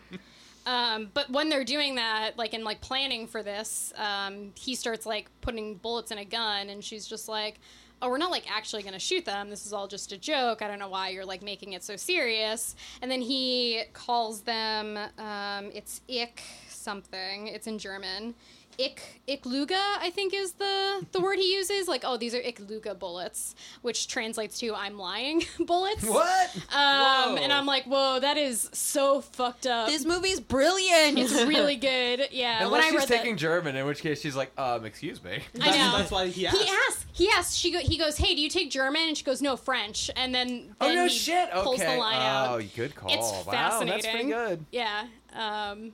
[0.67, 5.07] um, but when they're doing that, like in like planning for this, um, he starts
[5.07, 7.59] like putting bullets in a gun, and she's just like,
[8.03, 9.49] "Oh, we're not like actually gonna shoot them.
[9.49, 10.61] This is all just a joke.
[10.61, 14.99] I don't know why you're like making it so serious." And then he calls them,
[15.19, 17.47] um, it's ich something.
[17.49, 18.35] It's in German.
[18.81, 21.87] Ich, Ichluga, I think is the the word he uses.
[21.87, 26.03] Like, oh, these are Ich lüge bullets, which translates to "I'm lying" bullets.
[26.05, 26.57] what?
[26.73, 27.37] Um, Whoa.
[27.37, 29.89] and I'm like, whoa, that is so fucked up.
[29.89, 31.19] This movie's brilliant.
[31.19, 32.29] it's really good.
[32.31, 32.65] Yeah.
[32.65, 35.23] Unless when I she's read taking that, German, in which case she's like, um, excuse
[35.23, 35.33] me.
[35.33, 35.99] I That's, know.
[35.99, 36.57] that's why he asked.
[36.59, 37.07] he asks.
[37.13, 37.55] He asks.
[37.57, 39.03] She go, he goes, hey, do you take German?
[39.09, 40.11] And she goes, no, French.
[40.17, 41.51] And then, Oh then no he shit!
[41.55, 41.95] Okay.
[41.95, 42.65] the line oh, out.
[42.75, 43.13] good call.
[43.13, 44.03] It's wow, fascinating.
[44.03, 44.65] that's pretty good.
[44.73, 45.05] Yeah.
[45.35, 45.93] Um,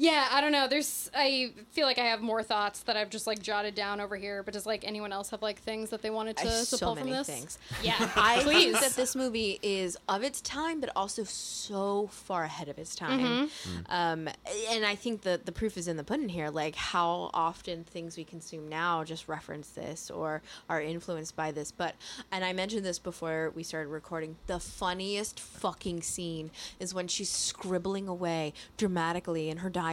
[0.00, 0.66] yeah, I don't know.
[0.66, 4.16] There's, I feel like I have more thoughts that I've just like jotted down over
[4.16, 4.42] here.
[4.42, 6.96] But does like anyone else have like things that they wanted to, to so pull
[6.96, 7.26] from many this?
[7.26, 7.58] things.
[7.82, 8.72] Yeah, I please.
[8.72, 12.94] think that this movie is of its time, but also so far ahead of its
[12.94, 13.20] time.
[13.20, 13.78] Mm-hmm.
[13.90, 14.28] Um,
[14.70, 16.48] and I think the the proof is in the pudding here.
[16.48, 20.40] Like how often things we consume now just reference this or
[20.70, 21.72] are influenced by this.
[21.72, 21.94] But
[22.32, 24.36] and I mentioned this before we started recording.
[24.46, 29.89] The funniest fucking scene is when she's scribbling away dramatically in her diary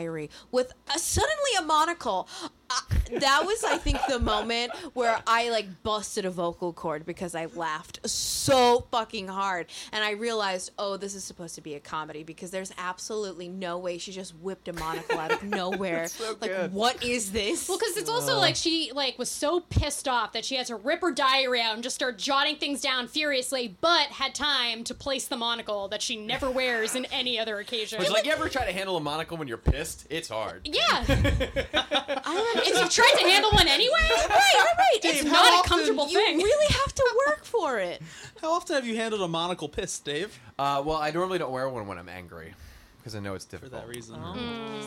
[0.52, 2.28] with a, suddenly a monocle.
[2.70, 7.36] Uh, that was, I think, the moment where I like busted a vocal cord because
[7.36, 11.80] I laughed so fucking hard, and I realized, oh, this is supposed to be a
[11.80, 16.08] comedy because there's absolutely no way she just whipped a monocle out of nowhere.
[16.08, 16.74] so like, good.
[16.74, 17.70] what is this?
[17.70, 20.76] Well, because it's also like she like was so pissed off that she had to
[20.76, 24.94] rip her diary out and just start jotting things down furiously, but had time to
[24.94, 28.02] place the monocle that she never wears in any other occasion.
[28.02, 30.06] It's like you ever try to handle a monocle when you're pissed?
[30.10, 30.68] It's hard.
[30.68, 31.04] yeah,
[31.74, 35.00] I don't if you tried to handle one anyway, right, right, right.
[35.04, 36.40] It's Dave, how not a comfortable you thing.
[36.40, 38.02] You really have to work for it.
[38.42, 40.38] How often have you handled a monocle piss, Dave?
[40.60, 42.54] Uh, well, I normally don't wear one when I'm angry
[43.00, 43.82] because I know it's difficult.
[43.82, 44.20] For that reason.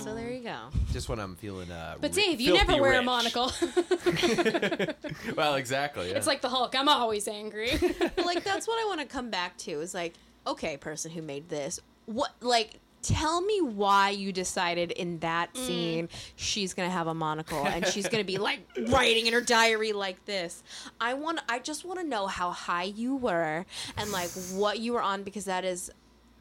[0.03, 0.57] So there you go.
[0.93, 1.71] Just when I'm feeling.
[1.71, 3.51] Uh, But ri- Dave, you never wear a monocle.
[5.37, 6.11] well, exactly.
[6.11, 6.17] Yeah.
[6.17, 6.75] it's like the Hulk.
[6.77, 7.71] I'm always angry.
[8.19, 10.15] Like that's what I want to come back to is like,
[10.47, 15.67] okay, person who made this, what like tell me why you decided in that Mm.
[15.67, 19.93] scene she's gonna have a monocle and she's gonna be like writing in her diary
[19.93, 20.63] like this.
[21.01, 23.65] I want I just want to know how high you were
[23.97, 25.91] and like what you were on because that is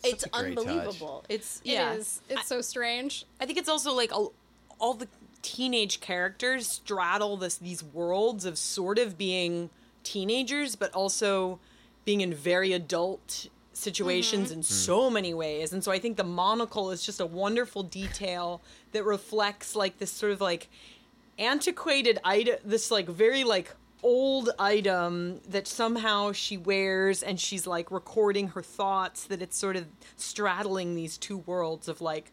[0.04, 0.66] it's a great touch.
[0.68, 1.26] unbelievable.
[1.30, 1.94] It's yeah.
[1.94, 2.22] is.
[2.30, 3.26] It's so strange.
[3.42, 4.34] I think it's also like all,
[4.80, 5.08] all the
[5.42, 9.70] teenage characters straddle this these worlds of sort of being
[10.04, 11.60] teenagers, but also
[12.06, 13.48] being in very adult
[13.80, 14.54] situations mm-hmm.
[14.54, 14.64] in hmm.
[14.64, 15.74] so many ways.
[15.74, 18.62] And so I think the monocle is just a wonderful detail
[18.92, 20.70] that reflects like this sort of like
[21.38, 27.92] antiquated item, this like very like old item that somehow she wears and she's like
[27.92, 32.32] recording her thoughts that it's sort of straddling these two worlds of like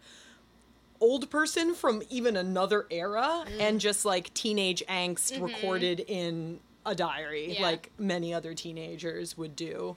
[1.00, 3.60] old person from even another era mm-hmm.
[3.60, 5.44] and just like teenage angst mm-hmm.
[5.44, 7.62] recorded in a diary Yeah.
[7.62, 9.96] like many other teenagers would do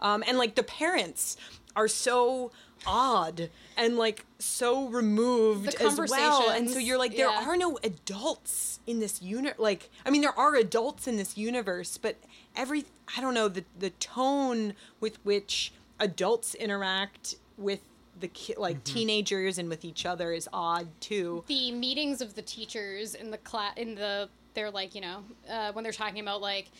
[0.00, 1.36] um, and like the parents
[1.76, 2.50] are so
[2.86, 7.44] odd and like so removed as well and so you're like there yeah.
[7.48, 9.58] are no adults in this unit.
[9.58, 12.16] like i mean there are adults in this universe but
[12.56, 12.84] every
[13.16, 17.80] i don't know the the tone with which adults interact with
[18.20, 18.94] the ki- like Mm-hmm.
[18.94, 21.42] teenagers and with each other is odd too.
[21.48, 25.72] the meetings of the teachers in the class in the they're like you know uh,
[25.72, 26.70] when they're talking about like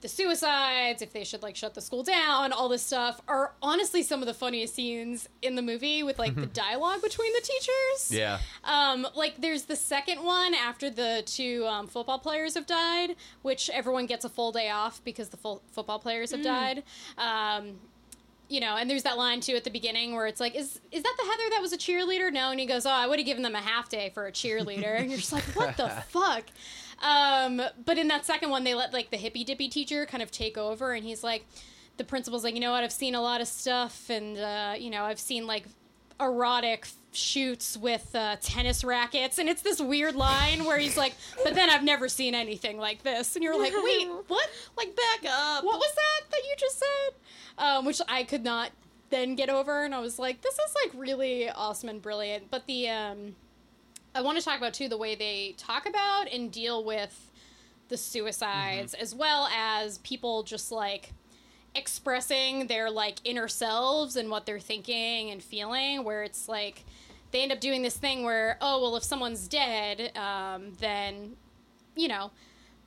[0.00, 4.02] the suicides if they should like shut the school down all this stuff are honestly
[4.02, 8.10] some of the funniest scenes in the movie with like the dialogue between the teachers
[8.10, 8.38] Yeah.
[8.64, 13.68] um, like there's the second one after the two um, football players have died, which
[13.70, 16.82] everyone gets a full day off because the full football players have died.
[17.18, 17.74] Um,
[18.48, 21.02] you know, and there's that line too at the beginning where it's like, "Is is
[21.04, 23.26] that the Heather that was a cheerleader?" No, and he goes, "Oh, I would have
[23.26, 26.44] given them a half day for a cheerleader." and you're just like, "What the fuck?"
[27.02, 30.30] Um, but in that second one, they let like the hippy dippy teacher kind of
[30.30, 31.46] take over, and he's like,
[31.96, 32.84] the principal's like, you know what?
[32.84, 35.64] I've seen a lot of stuff, and uh, you know, I've seen like
[36.20, 41.54] erotic shoots with uh, tennis rackets, and it's this weird line where he's like, "But
[41.54, 44.48] then I've never seen anything like this," and you're like, "Wait, what?
[44.76, 45.64] Like back up.
[45.64, 48.70] What was that that you just said?" Um, which I could not
[49.10, 52.66] then get over, and I was like, "This is like really awesome and brilliant." But
[52.66, 53.34] the um,
[54.14, 57.30] I want to talk about too the way they talk about and deal with
[57.88, 61.12] the suicides, as well as people just like
[61.74, 66.84] expressing their like inner selves and what they're thinking and feeling where it's like
[67.30, 71.36] they end up doing this thing where oh well if someone's dead um, then
[71.94, 72.32] you know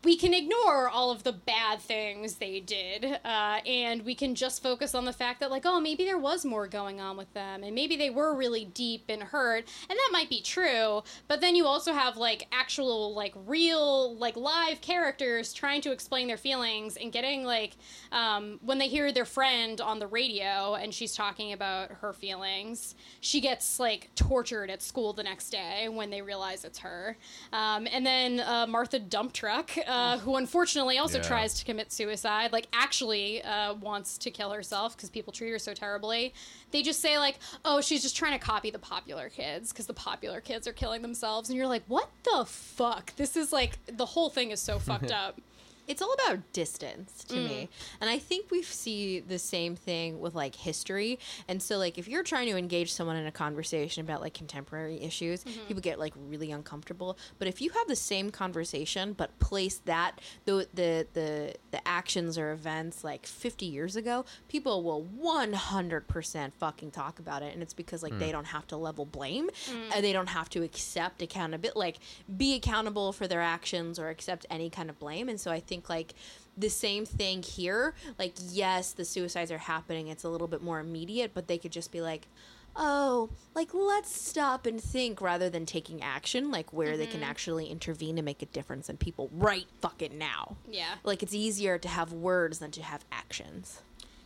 [0.03, 4.61] we can ignore all of the bad things they did uh, and we can just
[4.61, 7.63] focus on the fact that like oh maybe there was more going on with them
[7.63, 11.55] and maybe they were really deep and hurt and that might be true but then
[11.55, 16.97] you also have like actual like real like live characters trying to explain their feelings
[16.97, 17.75] and getting like
[18.11, 22.95] um, when they hear their friend on the radio and she's talking about her feelings
[23.19, 27.17] she gets like tortured at school the next day when they realize it's her.
[27.51, 31.23] Um, and then uh, martha dump truck uh, who unfortunately also Yeah.
[31.23, 35.59] tries to commit suicide like actually uh, wants to kill herself because people treat her
[35.59, 36.33] so terribly.
[36.71, 39.93] They just say like oh she's just trying to copy the popular kids because the
[39.93, 41.49] popular kids are killing themselves.
[41.49, 43.15] And you're like what the fuck?
[43.15, 45.39] This is like the whole thing is so fucked up
[45.87, 47.69] it's all about distance to me.
[47.71, 47.97] Mm.
[48.01, 51.19] And i think we see the same thing with like history.
[51.47, 55.01] And so like if you're trying to engage someone in a conversation about like contemporary
[55.01, 55.65] issues mm-hmm.
[55.67, 57.17] people get like really uncomfortable.
[57.39, 62.37] But if you have the same conversation but place that the the the, the actions
[62.37, 67.53] or events like 50 years ago people will 100% fucking talk about it.
[67.53, 68.33] And it's because like they mm.
[68.33, 69.49] don't have to level blame.
[69.65, 69.95] Mm.
[69.95, 71.97] And they don't have to accept accountability like
[72.37, 75.29] be accountable for their actions or accept any kind of blame.
[75.29, 76.13] And so i think like
[76.57, 77.95] the same thing here.
[78.19, 80.07] Like yes the suicides are happening.
[80.07, 82.27] It's a little bit more immediate but they could just be like
[82.75, 87.29] oh like let's stop and think rather than taking action like where they can mm-hmm.
[87.29, 90.57] actually intervene and make a difference in people right fucking now.
[90.69, 90.95] Yeah.
[91.03, 93.81] Like it's easier to have words than to have actions.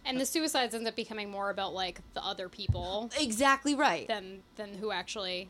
[0.05, 4.07] And the suicides end up becoming more about like the other people exactly right.
[4.07, 5.49] than than who actually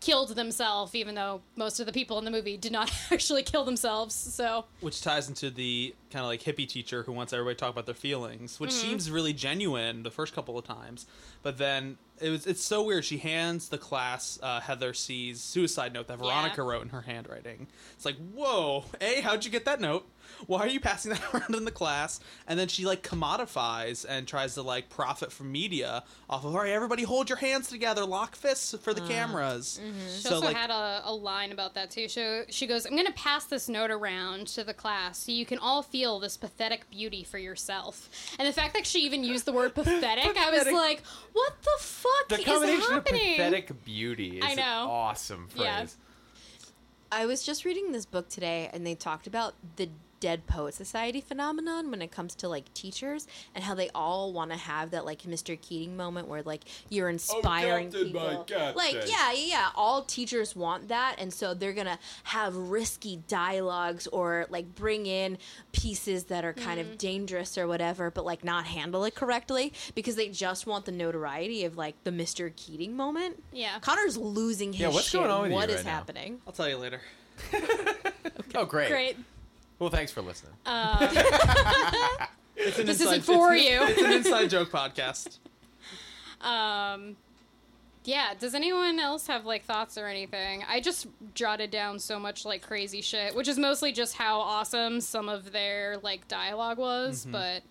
[0.00, 3.64] killed themselves even though most of the people in the movie did not actually kill
[3.64, 7.60] themselves so which ties into the kind of like hippie teacher who wants everybody to
[7.60, 11.04] talk about their feelings, which seems really genuine the first couple of times,
[11.42, 13.04] but then it was it's so weird.
[13.04, 16.24] She hands the class uh, Heather C's suicide note that Yeah.
[16.24, 17.66] Veronica wrote in her handwriting.
[17.94, 20.06] It's like, whoa, a how'd you get that note?
[20.46, 22.20] Why are you passing that around in the class?
[22.46, 26.62] And then she like commodifies and tries to like profit from media off of, all
[26.62, 29.80] right, everybody hold your hands together, lock fists for the uh, cameras.
[29.82, 30.06] Mm-hmm.
[30.14, 32.92] she So also like, had a, a line about that too so she goes i'm
[32.92, 36.36] going to pass this note around to the class so you can all feel this
[36.36, 38.08] pathetic beauty for yourself
[38.38, 41.02] and the fact that she even used the word pathetic, i was like
[41.32, 44.62] what the fuck The is combination of happening pathetic beauty is I know.
[44.62, 45.64] an awesome phrase.
[45.64, 45.86] Yeah.
[47.10, 49.88] I was just reading this book today, and they talked about the
[50.20, 54.50] Dead Poet Society phenomenon when it comes to like teachers and how they all want
[54.50, 55.60] to have that like Mr.
[55.60, 58.44] Keating moment where like you're oh, inspiring captain, my people.
[58.44, 58.76] captain.
[58.76, 59.68] Like yeah, yeah, yeah.
[59.74, 65.38] All teachers want that, and so they're gonna have risky dialogues or like bring in
[65.72, 66.96] pieces that are kind of mm-hmm.
[66.96, 71.64] dangerous or whatever, but like not handle it correctly because they just want the notoriety
[71.64, 72.54] of like the Mr.
[72.54, 73.42] Keating moment.
[73.52, 73.78] Yeah.
[73.80, 75.20] Connor's losing his Yeah, what's shit.
[75.20, 75.90] going on with you What is right now?
[75.90, 76.40] happening?
[76.46, 77.00] I'll tell you later.
[78.54, 78.88] Oh, great.
[78.88, 79.16] great
[79.78, 80.52] Well, thanks for listening.
[82.60, 83.82] It's an This inside- isn't for it's- you.
[83.86, 85.38] It's an inside joke podcast.
[86.40, 87.16] Um,
[88.04, 88.34] yeah.
[88.38, 90.64] Does anyone else have like thoughts or anything?
[90.68, 95.00] I just jotted down so much like crazy shit, which is mostly just how awesome
[95.00, 97.22] some of their like dialogue was.
[97.22, 97.30] Mm-hmm.
[97.32, 97.62] But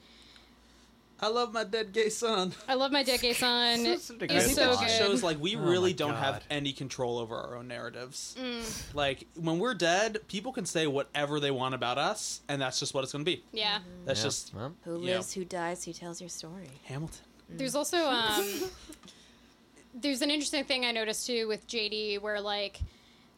[1.20, 2.54] I love my dead gay son.
[2.68, 3.80] I love my dead gay son.
[3.80, 4.84] Such a He's good I think so that line.
[4.88, 5.06] just good.
[5.08, 6.44] shows like we Oh really my don't have God.
[6.52, 8.36] any control over our own narratives.
[8.40, 8.94] Mm.
[8.94, 12.94] Like when we're dead, people can say whatever they want about us, and that's just
[12.94, 13.44] what it's going to be.
[13.52, 13.80] yeah.
[14.06, 14.24] That's Yeah.
[14.26, 15.16] just Well, Who Yeah.
[15.16, 16.70] lives, who dies, who tells your story.
[16.84, 17.22] Hamilton.
[17.50, 18.70] There's also um
[19.94, 22.80] there's an interesting thing I noticed too with JD where like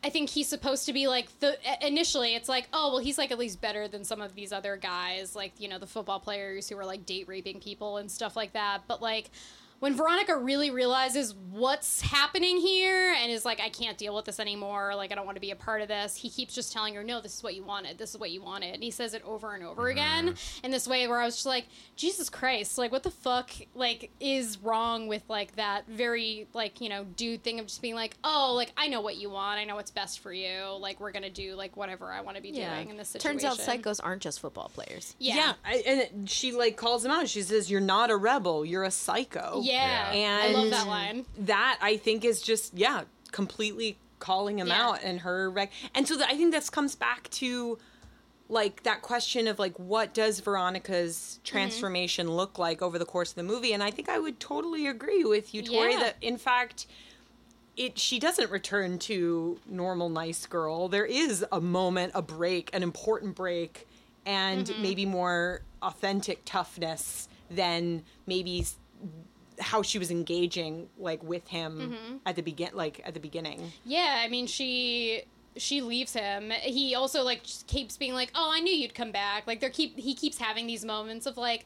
[0.03, 3.31] I think he's supposed to be like the initially it's like oh well he's like
[3.31, 6.69] at least better than some of these other guys like you know the football players
[6.69, 8.83] who are like date raping people and stuff like that.
[8.87, 9.29] But like
[9.79, 14.39] when Veronica really realizes what's happening here and is like, I can't deal with this
[14.39, 16.95] anymore, like, I don't want to be a part of this, he keeps just telling
[16.95, 18.73] her, No, this is what you wanted, this is what you wanted.
[18.73, 19.91] And he says it over and over mm-hmm.
[19.91, 23.51] again in this way where I was just like, Jesus Christ, like, what the fuck,
[23.73, 27.95] like, is wrong with, like, that very, like, you know, dude thing of just being
[27.95, 30.99] like, Oh, like, I know what you want, I know what's best for you, like,
[30.99, 33.39] we're gonna do, like, whatever I want to be doing in this situation.
[33.39, 35.15] Turns out psychos aren't just football players.
[35.19, 35.53] Yeah.
[35.65, 37.27] I, and she like calls him out.
[37.29, 38.65] She says, "You're not a rebel.
[38.65, 39.68] You're a psycho." Yeah.
[39.71, 41.25] And I love that line.
[41.39, 44.87] That I think is just yeah, completely calling him Yeah.
[44.89, 47.77] out and her rec- and so that, I think this comes back to
[48.49, 51.43] like that question of like what does Veronica's Mm-hmm.
[51.45, 54.87] transformation look like over the course of the movie and I think I would totally
[54.87, 55.99] agree with you Tori Yeah.
[55.99, 56.87] that in fact
[57.77, 62.81] it she doesn't return to normal nice girl there is a moment a break an
[62.83, 63.87] important break
[64.25, 64.81] and Mm-hmm.
[64.81, 68.65] maybe more authentic toughness than maybe
[69.59, 72.15] how she was engaging like with him Mm-hmm.
[72.25, 75.23] at the begin like at the beginning Yeah, I mean she
[75.57, 76.51] she leaves him.
[76.61, 79.97] He also like keeps being like, "Oh, I knew you'd come back." Like they keep
[79.97, 81.65] he keeps having these moments of like,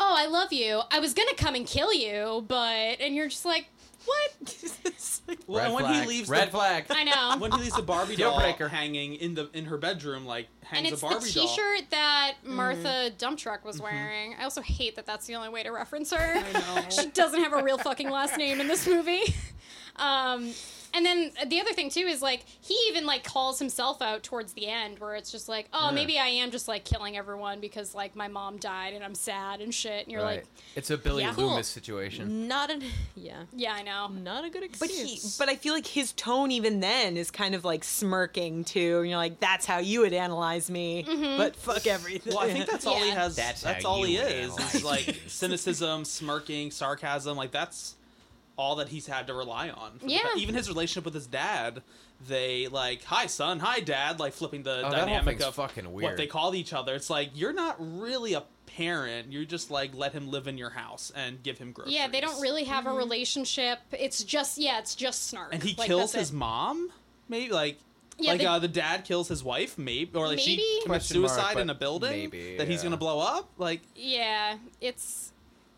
[0.00, 0.80] "Oh, I love you.
[0.90, 3.66] I was going to come and kill you, but..." And you're just like,
[4.04, 4.56] "What?"
[5.46, 6.02] Well, Red and when flag.
[6.02, 6.84] he leaves Red the, flag.
[6.90, 7.36] I know.
[7.38, 8.68] when he leaves the Barbie Deal doll breaker.
[8.68, 11.46] hanging in the in her bedroom, like hangs and it's a the Barbie doll.
[11.46, 14.34] T-shirt that Martha Dump Truck was wearing.
[14.38, 16.42] I also hate that that's the only way to reference her.
[16.90, 19.34] she doesn't have a real fucking last name in this movie.
[19.96, 20.52] Um,
[20.94, 24.52] and then the other thing too is like he even like calls himself out towards
[24.54, 25.94] the end, where it's just like, oh, Yeah.
[25.94, 29.60] maybe I am just like killing everyone because like my mom died and I'm sad
[29.60, 30.04] and shit.
[30.04, 30.38] And you're Right.
[30.40, 31.30] like, it's a Billy Yeah.
[31.36, 31.62] Loomis Cool.
[31.62, 32.48] situation.
[32.48, 32.82] Not an
[33.16, 34.08] yeah, yeah, I know.
[34.08, 37.30] not a good excuse but he but i feel like his tone even then is
[37.30, 41.36] kind of like smirking too and you're like that's how you would analyze me Mm-hmm.
[41.36, 43.36] but fuck everything Well, I think that's all he has.
[43.36, 44.50] That's That's, all he is.
[44.52, 47.36] analyze Is like cynicism, smirking, sarcasm.
[47.36, 47.96] Like that's
[48.60, 49.98] all that he's had to rely on.
[49.98, 50.22] for the Yeah.
[50.22, 51.82] pa- even his relationship with his dad,
[52.28, 53.60] they like, "Hi, son.
[53.60, 56.04] Hi, dad." Like flipping the Oh, dynamic of fucking weird.
[56.10, 56.94] what they call each other.
[56.94, 59.32] It's like you're not really a parent.
[59.32, 61.94] You just like let him live in your house and give him groceries.
[61.94, 63.78] Yeah, they don't really have a relationship.
[63.92, 65.54] It's just yeah, it's just snark.
[65.54, 66.34] And he Like, kills his it.
[66.34, 66.92] mom.
[67.28, 67.78] Maybe like.
[68.18, 70.56] Yeah, like they- uh, the dad kills his wife, maybe, or like Maybe?
[70.56, 73.48] she commits Question mark, suicide in a building maybe, that he's gonna blow up.
[73.56, 75.29] Like, Yeah, it's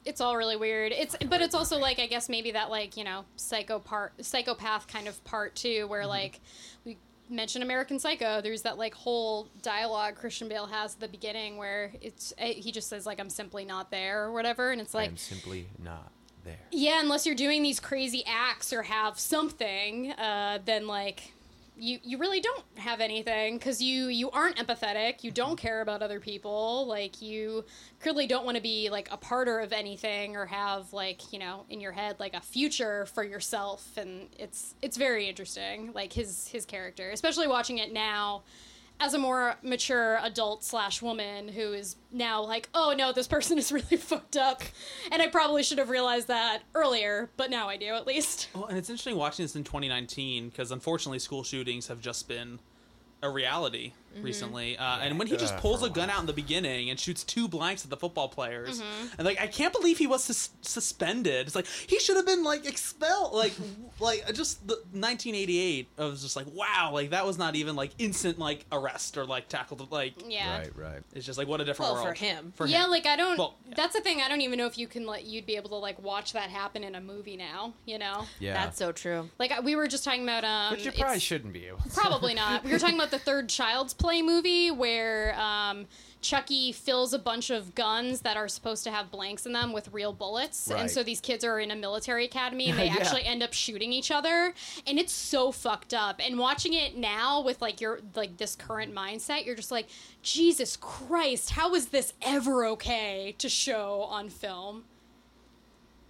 [0.05, 0.92] it's all really weird.
[0.92, 4.86] It's but it's also like I guess maybe that like you know psycho part psychopath
[4.86, 6.40] kind of part too, where like
[6.84, 6.98] we
[7.28, 8.40] mentioned American Psycho.
[8.40, 12.72] There's that like whole dialogue Christian Bale has at the beginning where it's eh, he
[12.72, 16.11] just says like I'm simply not there or whatever, and it's like I'm simply not
[16.44, 16.59] there.
[16.70, 21.32] yeah, unless you're doing these crazy acts or have something, uh, then like
[21.76, 25.24] you you really don't have anything because you you aren't empathetic.
[25.24, 26.86] You don't care about other people.
[26.86, 27.64] Like you
[28.00, 31.64] clearly don't want to be like a parter of anything or have like you know
[31.70, 33.96] in your head like a future for yourself.
[33.96, 35.92] And it's it's very interesting.
[35.94, 38.42] Like his his character, especially watching it now
[39.01, 43.59] as a more mature adult slash woman who is now like, oh no, this person
[43.59, 44.62] is really fucked up,
[45.11, 48.49] and I probably should have realized that earlier, but now I do at least.
[48.55, 52.61] Well, and it's interesting watching this in 2019 because unfortunately, school shootings have just been
[53.22, 54.22] a reality Mm-hmm.
[54.24, 54.76] recently.
[54.78, 56.98] Uh, and when he just Uh, pulls a a gun out in the beginning and
[57.00, 59.06] shoots two blanks at the football players, Mm-hmm.
[59.18, 61.46] and like I can't believe he was sus- suspended.
[61.46, 63.32] It's like he should have been like expelled.
[63.34, 63.52] Like,
[64.00, 65.88] like just the 1988.
[65.98, 69.24] I was just like, wow, like that was not even like instant like arrest or
[69.24, 69.90] like tackled.
[69.92, 70.58] Like, Yeah.
[70.58, 71.02] Right, right.
[71.14, 72.52] it's just like what a different Well, for world him.
[72.56, 72.90] For yeah, him.
[72.90, 73.38] like I don't.
[73.38, 73.74] Well, yeah.
[73.76, 74.20] That's the thing.
[74.20, 76.50] I don't even know if you can like you'd be able to like watch that
[76.50, 77.74] happen in a movie now.
[77.86, 78.54] You know, Yeah.
[78.54, 79.28] That's so true.
[79.38, 80.44] like we were just talking about.
[80.44, 81.88] Um, But you probably shouldn't be able to.
[81.90, 82.64] Probably not.
[82.64, 85.86] We were talking about the third Child's Play movie where um,
[86.20, 89.92] Chucky fills a bunch of guns that are supposed to have blanks in them with
[89.92, 90.68] real bullets.
[90.70, 92.94] And so these kids are in a military academy and they Yeah.
[92.98, 94.55] actually end up shooting each other.
[94.86, 96.20] And it's so fucked up.
[96.24, 99.86] And watching it now with like your like this current mindset, you're just like,
[100.22, 104.84] Jesus Christ, how is this ever okay to show on film?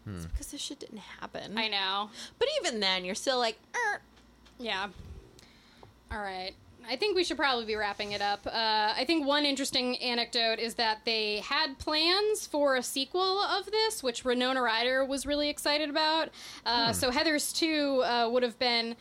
[0.06, 1.56] It's because this shit didn't happen.
[1.56, 2.10] I know.
[2.38, 4.00] But even then, you're still like, er.
[4.58, 4.88] Yeah.
[6.10, 6.52] All right.
[6.88, 8.46] I think we should probably be wrapping it up.
[8.46, 8.50] Uh,
[8.96, 14.02] I think one interesting anecdote is that they had plans for a sequel of this,
[14.02, 16.30] which Winona Ryder was really excited about.
[16.66, 18.96] Uh, So Heather's 2 uh, would have been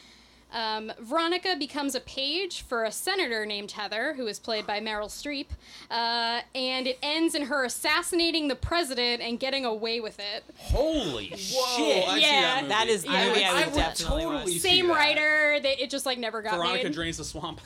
[0.52, 5.08] Um, Veronica becomes a page for a senator named Heather, who is played by Meryl
[5.08, 5.48] Streep,
[5.90, 10.44] uh, and it ends in her assassinating the president and getting away with it.
[10.58, 11.38] Holy Whoa,
[11.78, 12.08] shit!
[12.08, 12.42] I see Yeah.
[12.42, 12.68] that movie.
[12.70, 14.48] That is the Yeah, movie I I would would definitely totally watch.
[14.48, 14.94] see Same that.
[14.94, 16.94] writer, they, it just like never got Veronica made.
[16.94, 17.62] drains the swamp.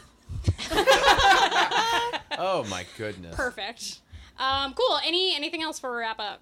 [2.38, 3.36] Oh my goodness.
[3.36, 4.00] Perfect.
[4.38, 5.00] Um, cool.
[5.06, 6.42] Any anything else for a wrap up?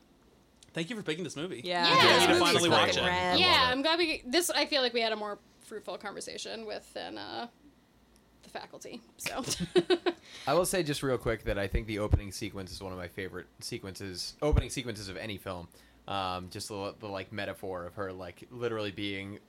[0.73, 1.61] Thank you for picking this movie.
[1.63, 1.85] Yeah.
[1.87, 2.79] Yeah, I this need to movie's finally great.
[2.87, 3.01] watch it.
[3.01, 3.39] Rad.
[3.39, 3.71] Yeah, it.
[3.71, 4.49] I'm glad we this.
[4.49, 7.47] I feel like we had a more fruitful conversation with than uh,
[8.43, 9.01] the faculty.
[9.17, 9.43] So
[10.47, 12.97] I will say just real quick that I think the opening sequence is one of
[12.97, 15.67] my favorite sequences, opening sequences of any film.
[16.07, 19.39] Um, just the, the like metaphor of her like literally being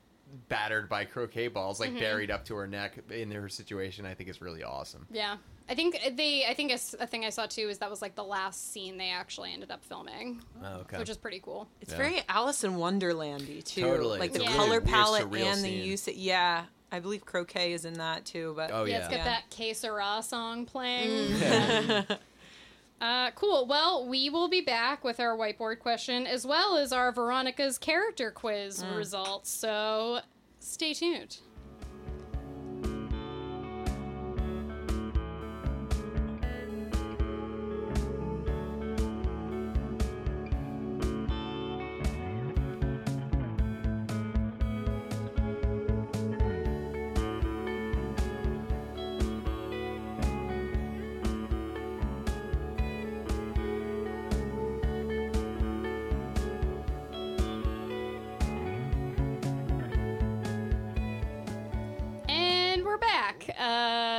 [0.49, 1.99] battered by croquet balls, like mm-hmm.
[1.99, 4.07] buried up to her neck in her situation.
[4.07, 5.07] I think is really awesome.
[5.11, 5.37] yeah,
[5.69, 6.45] I think they.
[6.47, 9.11] I think a, thing I saw too is that was like the last scene they
[9.11, 10.99] actually ended up filming, Oh, okay.
[10.99, 11.69] which is pretty cool.
[11.81, 11.99] It's Yeah.
[11.99, 13.83] very Alice in Wonderlandy too.
[13.83, 14.19] Totally.
[14.19, 15.85] Like It's the color weird, weird, palette surreal and the scene.
[15.85, 16.09] use.
[16.09, 18.53] Yeah, I believe croquet is in that too.
[18.57, 18.99] But Oh, yeah, yeah.
[18.99, 19.25] it's got Yeah.
[19.25, 21.31] that Que Sera song playing.
[21.33, 21.41] Mm.
[22.09, 22.17] Yeah.
[23.05, 23.67] Uh, cool.
[23.67, 28.31] Well, we will be back with our whiteboard question as well as our Veronica's character
[28.31, 29.51] quiz results.
[29.51, 30.21] So
[30.59, 31.37] stay tuned.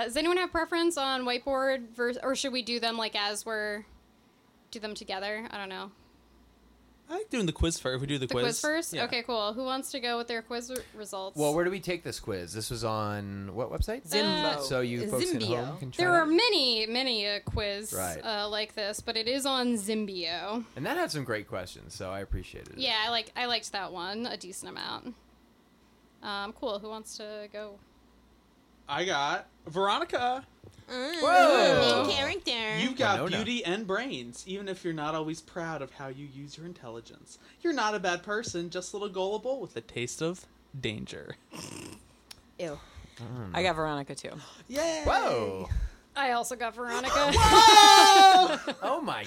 [0.05, 3.85] Does anyone have preference on whiteboard vers- or should we do them like as we're
[4.71, 5.47] do them together?
[5.51, 5.91] I don't know.
[7.07, 7.95] I like doing the quiz first.
[7.95, 8.91] If we do the, The quiz, first?
[8.91, 9.03] Yeah.
[9.03, 9.53] Okay, cool.
[9.53, 11.37] Who wants to go with their quiz r- results?
[11.37, 12.51] well, where do we take this quiz?
[12.51, 14.07] This was on what website?
[14.07, 14.59] Zimbio.
[14.63, 15.65] So you folks at Zimbio.
[15.65, 16.03] home can try.
[16.03, 18.19] there are many, many a quiz Right.
[18.25, 20.65] uh, like this, but it is on Zimbio.
[20.75, 22.79] and that had some great questions, so I appreciated it.
[22.79, 25.13] Yeah, I like I liked that one a decent amount.
[26.23, 26.79] Um, cool.
[26.79, 27.75] Who wants to go?
[28.89, 30.45] I got Veronica.
[30.89, 31.21] Mm.
[31.21, 32.03] Whoa!
[32.05, 32.77] Main character.
[32.79, 33.37] You've got Winona.
[33.37, 37.39] beauty and brains, even if you're not always proud of how you use your intelligence.
[37.61, 40.45] You're not a bad person, just a little gullible with a taste of
[40.79, 41.37] danger.
[42.59, 42.77] Ew.
[43.17, 43.51] Mm.
[43.53, 44.31] I got Veronica too.
[44.67, 45.01] Yay!
[45.05, 45.69] Whoa!
[46.15, 47.11] I also got Veronica.
[47.15, 49.25] oh my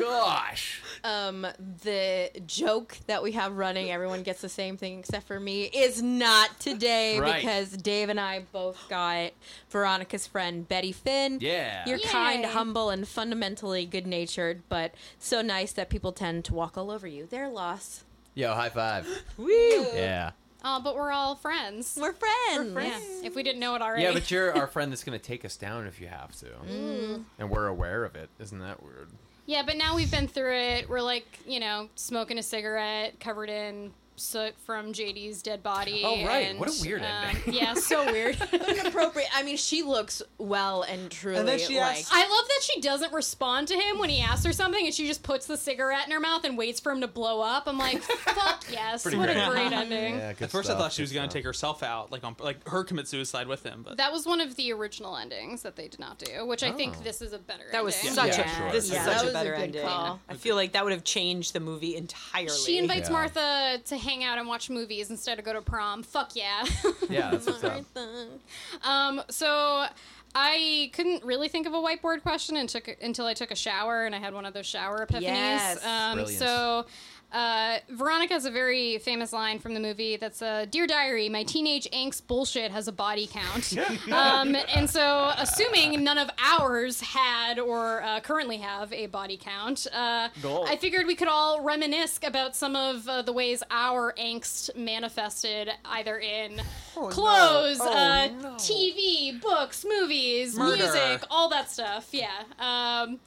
[0.00, 0.80] gosh!
[1.04, 1.46] Um,
[1.82, 6.02] the joke that we have running, everyone gets the same thing except for me, is
[6.02, 7.36] not today Right.
[7.40, 9.32] because Dave and I both got
[9.70, 11.38] Veronica's friend Betty Finn.
[11.40, 11.84] Yeah.
[11.86, 12.04] You're Yay.
[12.08, 16.90] kind, humble, and fundamentally good natured, but so nice that people tend to walk all
[16.90, 17.26] over you.
[17.26, 18.04] Their loss.
[18.34, 19.06] Yo, high five.
[19.36, 19.48] Woo!
[19.94, 20.30] Yeah.
[20.64, 21.96] Oh, but we're all friends.
[22.00, 22.74] We're friends.
[22.76, 24.02] yeah, if we didn't know it already.
[24.02, 27.24] Yeah, but you're our friend that's gonna take us down if you have to, Mm.
[27.38, 28.28] and we're aware of it.
[28.40, 29.08] Isn't that weird?
[29.48, 30.90] Yeah, but now we've been through it.
[30.90, 36.02] We're like, you know, smoking a cigarette covered in soot from JD's dead body.
[36.04, 36.48] Oh, right.
[36.48, 37.54] and, What a weird um, ending.
[37.54, 38.36] Yeah, so weird.
[38.52, 39.28] Inappropriate.
[39.34, 41.98] I mean, she looks well and truly And then she like.
[41.98, 44.94] asks- I love that she doesn't respond to him when he asks her something, and
[44.94, 47.64] she just puts the cigarette in her mouth and waits for him to blow up.
[47.66, 49.36] I'm like, fuck yes, Pretty what great.
[49.42, 50.16] a great ending.
[50.16, 50.32] Yeah.
[50.40, 53.08] At first, I thought she was gonna take herself out, like on like her commit
[53.08, 53.82] suicide with him.
[53.86, 56.72] But That was one of the original endings that they did not do, which I
[56.72, 57.02] think Oh.
[57.02, 57.64] this is a better.
[57.72, 58.14] That was ending.
[58.14, 58.72] such Yeah, a sure.
[58.72, 59.82] this Yeah, is that such was a a better good ending.
[59.82, 60.20] call.
[60.28, 62.48] I feel like that would have changed the movie entirely.
[62.64, 63.12] She invites Yeah.
[63.12, 66.02] Martha to hang out and watch movies instead of go to prom.
[66.02, 66.64] Fuck yeah.
[67.10, 67.84] Yeah, that's what's up.
[68.82, 69.86] Um, so
[70.34, 74.04] I couldn't really think of a whiteboard question and took, until I took a shower
[74.04, 75.22] and I had one of those shower epiphanies.
[75.22, 75.84] Yes.
[75.84, 76.38] Um, Brilliant.
[76.38, 76.86] so
[77.32, 81.42] uh, Veronica has a very famous line from the movie that's uh, Dear Diary, my
[81.42, 83.76] teenage angst bullshit has a body count.
[84.12, 89.86] um, and so, assuming none of ours had or uh, currently have a body count,
[89.92, 94.74] uh, I figured we could all reminisce about some of uh, the ways our angst
[94.74, 96.60] manifested either in
[96.94, 98.48] clothes, Oh, uh, no.
[98.54, 100.76] TV, books, movies, Murder.
[100.76, 102.08] music, all that stuff.
[102.12, 102.30] Yeah.
[102.58, 103.20] Um,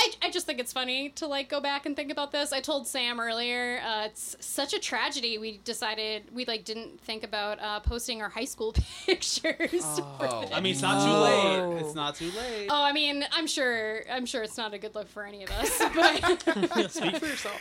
[0.00, 2.52] I, I just think it's funny to like go back and think about this.
[2.52, 5.38] I told Sam earlier, uh, it's such a tragedy.
[5.38, 8.72] We decided we like didn't think about uh, posting our high school
[9.06, 9.82] pictures.
[9.82, 11.80] Oh, I mean, it's not too late.
[11.80, 12.68] It's not too late.
[12.70, 14.04] Oh, I mean, I'm sure.
[14.10, 17.60] I'm sure it's not a good look for any of us, but Speak for yourself.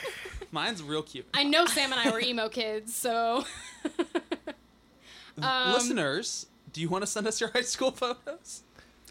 [0.51, 1.25] Mine's real cute.
[1.33, 3.45] I know Sam and I were emo kids, so.
[5.41, 8.61] Um, Listeners, do you want to send us your high school photos?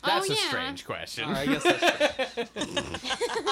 [0.06, 0.48] That's oh, a yeah.
[0.48, 1.24] strange question.
[1.24, 2.44] All right, I guess that's true.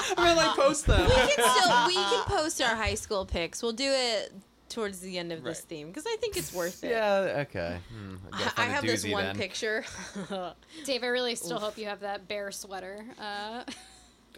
[0.09, 1.05] I'm gonna like post them.
[1.07, 3.61] we can still we can post our high school pics.
[3.61, 4.33] We'll do it
[4.69, 6.89] towards the end of this theme because I think it's worth it.
[6.89, 7.45] Yeah.
[7.47, 7.77] Okay.
[7.89, 9.37] Hmm, I, I have this one then.
[9.37, 9.85] picture.
[10.85, 13.05] Dave, I really still hope you have that bear sweater.
[13.19, 13.63] Uh,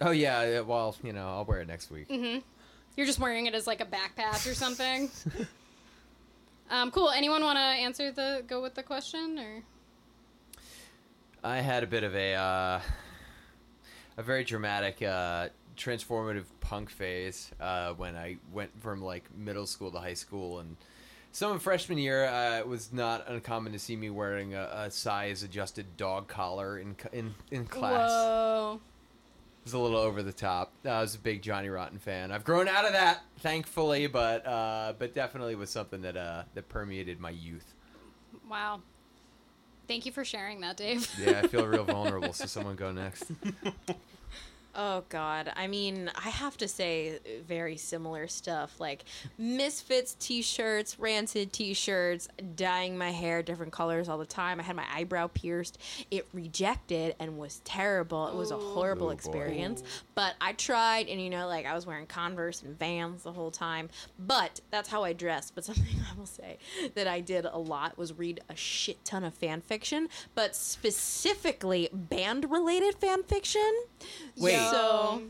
[0.01, 0.43] Oh yeah.
[0.43, 2.07] yeah, Well, you know, I'll wear it next week.
[2.09, 5.09] you're just wearing it as like a backpack or something.
[6.69, 7.09] um, cool.
[7.09, 9.63] Anyone want to answer the go with the question or?
[11.47, 12.81] I had a bit of a uh,
[14.17, 19.89] a very dramatic uh, transformative punk phase uh, when I went from like middle school
[19.91, 20.75] to high school and
[21.31, 24.91] some of freshman year uh, it was not uncommon to see me wearing a, a
[24.91, 28.09] size adjusted dog collar in in in class.
[28.09, 28.81] Whoa.
[29.61, 30.73] It was a little over the top.
[30.83, 32.31] I was a big Johnny Rotten fan.
[32.33, 36.67] I've grown out of that, thankfully, but uh, but definitely was something that uh, that
[36.67, 37.73] permeated my youth.
[38.49, 38.81] Wow.
[39.87, 41.09] Thank you for sharing that, Dave.
[41.19, 42.33] Yeah, I feel real vulnerable.
[42.33, 43.31] So someone go next.
[44.79, 45.51] Oh God!
[45.55, 47.17] I mean, I have to say,
[47.47, 49.05] very similar stuff like
[49.39, 54.59] Misfits T-shirts, Rancid T-shirts, dyeing my hair different colors all the time.
[54.59, 55.79] I had my eyebrow pierced.
[56.11, 58.27] It rejected and was terrible.
[58.27, 59.13] It was a horrible Oh, boy.
[59.13, 59.81] experience.
[60.13, 63.49] But I tried, and you know, like I was wearing Converse and Vans the whole
[63.51, 63.89] time.
[64.19, 65.55] But that's how I dressed.
[65.55, 66.59] But something I will say
[66.93, 71.89] that I did a lot was read a shit ton of fan fiction, but specifically
[71.91, 73.73] band-related fan fiction.
[74.37, 74.66] Wait.
[74.71, 75.21] So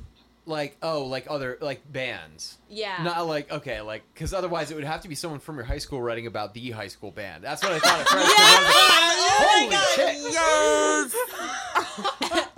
[0.45, 3.03] like oh like other like bands Yeah.
[3.03, 5.79] not like okay like because otherwise it would have to be someone from your high
[5.79, 9.67] school writing about the high school band that's what i thought at first 'cause I
[9.67, 11.11] was like, holy shit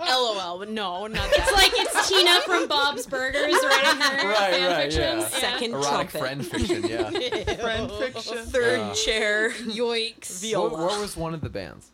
[0.00, 1.38] LOL, but no, not that.
[1.38, 5.18] It's like it's Tina from Bob's Burgers writing her Right, fan right, fiction.
[5.20, 5.28] yeah.
[5.28, 6.18] Second erotic trumpet.
[6.18, 7.10] friend fiction yeah
[7.60, 8.38] Friend fiction.
[8.46, 8.94] Third Uh.
[8.94, 9.50] chair.
[9.50, 10.40] Yikes.
[10.40, 10.68] Viola.
[10.70, 11.90] what, what was one of the bands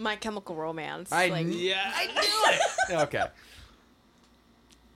[0.00, 1.12] My Chemical Romance.
[1.12, 1.92] i like, Yeah.
[1.94, 3.26] i knew it okay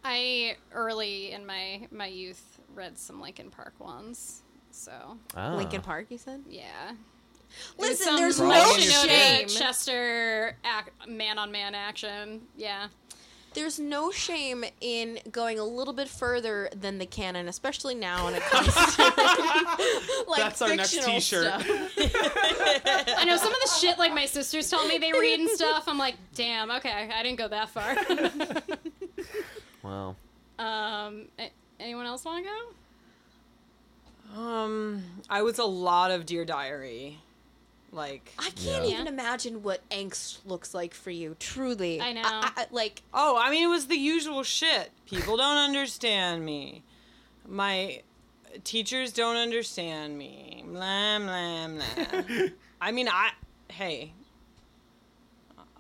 [0.05, 4.43] I early in my my youth read some Linkin Park ones.
[4.71, 4.93] So
[5.37, 5.55] Ah.
[5.55, 6.43] Linkin Park, you said?
[6.49, 6.93] yeah.
[7.79, 9.49] Listen, there's no Russian shame.
[9.49, 10.57] Chester
[11.07, 12.43] man on man action.
[12.57, 12.89] Yeah.
[13.55, 18.35] There's no shame in going a little bit further than the canon, especially now when
[18.35, 19.03] it comes to
[20.29, 21.47] like That's our next fictional t-shirt.
[21.47, 21.67] stuff.
[23.17, 25.85] I know some of the shit like my sisters tell me they read and stuff.
[25.87, 27.97] I'm like, damn, okay, I didn't go that far.
[29.83, 30.17] wow
[30.59, 32.51] um, a- anyone else want to
[34.35, 34.41] go?
[34.41, 37.19] Um, I was a lot of Dear Diary.
[37.95, 38.95] Like, I can't Yeah.
[38.95, 41.37] even imagine what angst looks like for you.
[41.39, 42.23] Truly, I know.
[42.25, 44.91] I, I- like oh, I mean, it was the usual shit.
[45.07, 46.83] People don't understand me.
[47.47, 48.03] My
[48.65, 50.65] teachers don't understand me.
[50.67, 52.47] Blah blah blah.
[52.81, 53.31] I mean, I
[53.69, 54.13] hey.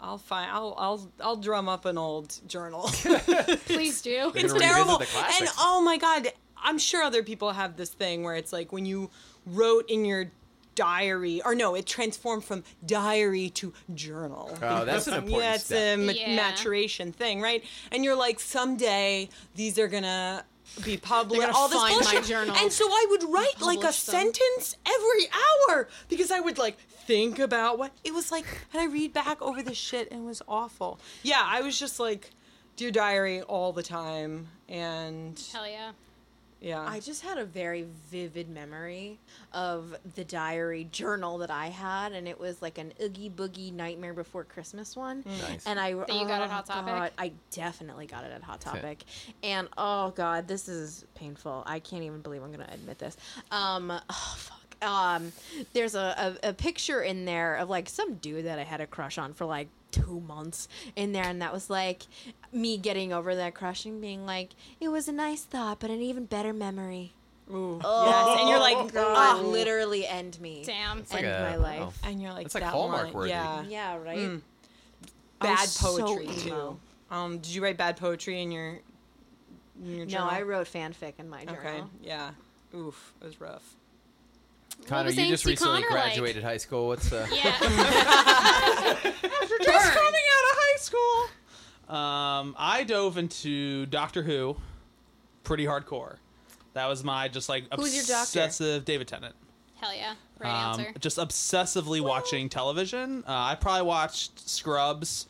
[0.00, 0.50] I'll find.
[0.50, 0.74] I'll.
[0.76, 1.10] I'll.
[1.20, 2.82] I'll drum up an old journal.
[3.66, 4.32] Please do.
[4.34, 4.98] It's terrible.
[5.00, 6.28] And oh my god,
[6.62, 9.08] I'm sure other people have this thing where it's like when you
[9.46, 10.30] wrote in your
[10.74, 14.56] diary, or no, it transformed from diary to journal.
[14.62, 15.98] Oh, that's an important yeah, it's step.
[15.98, 16.36] a ma- Yeah.
[16.36, 17.64] maturation thing, right?
[17.92, 20.44] And you're like, someday these are gonna
[20.84, 21.42] be published.
[21.54, 22.62] All this find my bullshit.
[22.62, 23.92] And so I would write like a them.
[23.92, 25.28] sentence every
[25.68, 29.40] hour because I would like think about what it was like, and I read back
[29.42, 30.98] over the shit, and it was awful.
[31.22, 32.30] Yeah, I was just like,
[32.76, 35.92] dear diary all the time, and Hell yeah.
[36.64, 36.82] Yeah.
[36.82, 39.18] I just had a very vivid memory
[39.52, 44.14] of the diary journal that I had, and it was like an Oogie Boogie Nightmare
[44.14, 45.22] Before Christmas one.
[45.26, 45.66] Nice.
[45.66, 46.86] And I you got at oh, Hot Topic?
[46.86, 49.04] God, I definitely got it at Hot Topic,
[49.42, 51.62] and oh god, this is painful.
[51.66, 53.16] I can't even believe I'm gonna admit this.
[53.50, 54.60] Um, oh fuck.
[54.82, 55.32] Um,
[55.72, 58.86] there's a, a, a picture in there of like some dude that I had a
[58.86, 59.68] crush on for like
[60.02, 62.02] two months in there, and that was like
[62.52, 66.00] me getting over that crush and being like, it was a nice thought, but an
[66.00, 67.12] even better memory.
[67.50, 67.78] Ooh.
[67.84, 70.62] Oh, yes, and you're like, God, "Ugh." literally end me.
[70.64, 70.98] Damn.
[71.00, 71.98] It's like end a- my life.
[72.02, 73.30] and you're like, It's like that Hallmark line, worthy.
[73.30, 73.62] Yeah.
[73.68, 74.18] Yeah, right.
[74.18, 74.40] Mm.
[75.40, 76.78] Bad was so poetry too.
[77.10, 78.80] Um, did you write bad poetry in your
[79.84, 80.26] in your No.
[80.26, 81.60] I wrote fanfic in my journal.
[81.60, 82.30] Okay, yeah.
[82.74, 83.74] Oof, it was rough.
[84.86, 86.04] Connor, you just recently Connor like?
[86.04, 86.88] graduated high school.
[86.88, 87.26] What's uh?
[87.32, 87.44] Yeah.
[87.60, 91.28] After Just coming out of high school.
[91.96, 94.56] Um, I dove into Doctor Who
[95.42, 96.16] pretty hardcore.
[96.74, 98.40] That was my just like Who's your doctor?
[98.40, 99.34] obsessive David Tennant.
[99.76, 100.14] Hell yeah.
[100.38, 100.92] Right Um, answer.
[100.98, 103.22] just obsessively watching television.
[103.26, 105.26] Uh, I probably watched Scrubs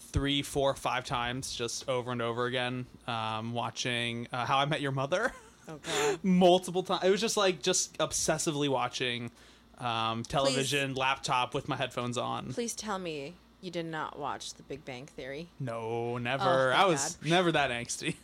[0.00, 2.86] three, four, five times, just over and over again.
[3.06, 5.32] Um, watching uh, How I Met Your Mother
[5.68, 7.04] Oh multiple times.
[7.04, 9.30] It was just like just obsessively watching
[9.78, 12.52] um, television, laptop with my headphones on.
[12.52, 15.48] Please tell me you did not watch The Big Bang Theory.
[15.60, 16.72] No, never.
[16.72, 18.14] Oh, I thank was never that angsty.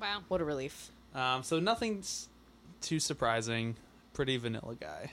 [0.00, 0.22] wow.
[0.28, 0.90] What a relief.
[1.14, 2.28] Um, so nothing's
[2.80, 3.76] too surprising.
[4.12, 5.12] Pretty vanilla guy.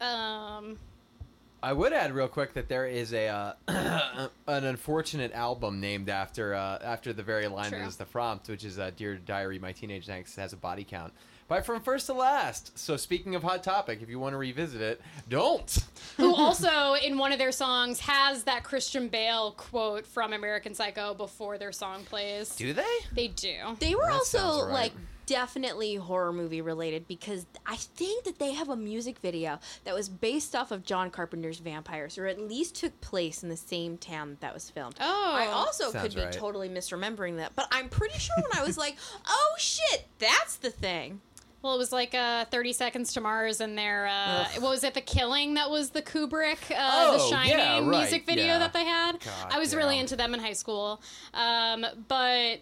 [0.00, 0.78] Um,
[1.66, 6.54] I would add real quick that there is a uh, an unfortunate album named after
[6.54, 7.80] uh, after the very line True.
[7.80, 10.84] that is the prompt, which is uh, "Dear Diary, My Teenage Angst has a body
[10.84, 11.12] count."
[11.48, 12.78] By from first to last.
[12.78, 15.76] So speaking of hot topic, if you want to revisit it, don't.
[16.16, 21.14] who also in one of their songs has that Christian Bale quote from American Psycho
[21.14, 22.54] before their song plays.
[22.54, 22.96] Do they?
[23.12, 23.56] They do.
[23.80, 24.72] They were That also right.
[24.72, 24.92] like
[25.26, 30.08] definitely horror movie related because I think that they have a music video that was
[30.08, 34.30] based off of John Carpenter's Vampires, or at least took place in the same town
[34.30, 34.96] that, that was filmed.
[35.00, 35.32] Oh.
[35.34, 36.32] I also Sounds could be right.
[36.32, 38.96] totally misremembering that, but I'm pretty sure when I was like,
[39.28, 41.20] "Oh shit, that's the thing."
[41.62, 44.94] Well, it was like uh, 30 Seconds to Mars and their, uh, what was it,
[44.94, 48.58] The Killing that was the Kubrick, uh, The Oh, Shining yeah, right, music video yeah.
[48.60, 49.18] that they had.
[49.18, 51.00] God I was really into them in high school.
[51.34, 52.58] Um, but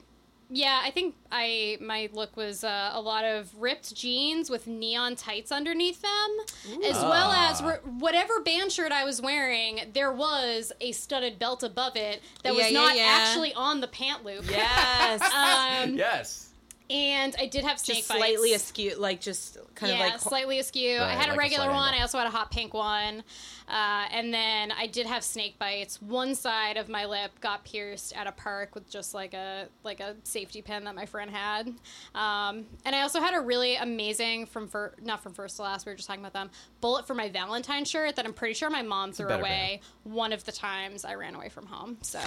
[0.50, 5.16] yeah, I think I my look was uh, a lot of ripped jeans with neon
[5.16, 7.68] tights underneath them, as well as Ah.
[7.68, 12.54] re- whatever band shirt I was wearing, there was a studded belt above it that
[12.54, 13.04] was Yeah, yeah, not yeah.
[13.20, 14.44] actually on the pant loop.
[14.50, 15.22] Yes.
[15.22, 16.43] um, Yes.
[16.90, 18.65] And I did have snake Just slightly bites.
[18.65, 20.98] askew, like just kind yeah, of like slightly askew.
[21.01, 21.89] I had a like a regular slight one.
[21.89, 21.98] angle.
[21.98, 23.24] I also had a hot pink one,
[23.69, 26.02] uh, and then I did have snake bites.
[26.02, 30.01] One side of my lip got pierced at a park with just like a like
[30.01, 31.69] a safety pin that my friend had.
[32.15, 35.86] Um, and I also had a really amazing from fir- not from first to last.
[35.86, 36.51] We were just talking about them.
[36.82, 40.35] Bullet for my Valentine shirt that I'm pretty sure my mom threw better away one
[40.35, 41.97] of the times I ran away from home.
[42.02, 42.20] So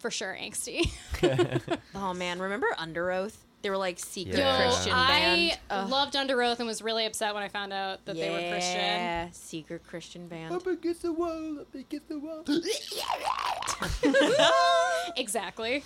[0.00, 0.90] for sure, angsty.
[1.94, 3.36] oh man, remember Underoath?
[3.66, 4.58] They were like secret Yeah.
[4.62, 5.58] Christian I band.
[5.70, 5.90] Ugh.
[5.90, 8.76] loved Underoath and was really upset when I found out that they were Christian.
[8.76, 10.54] Yeah, secret Christian band.
[10.54, 11.58] Up against the wall.
[11.62, 12.44] Up against the wall.
[15.16, 15.82] Exactly.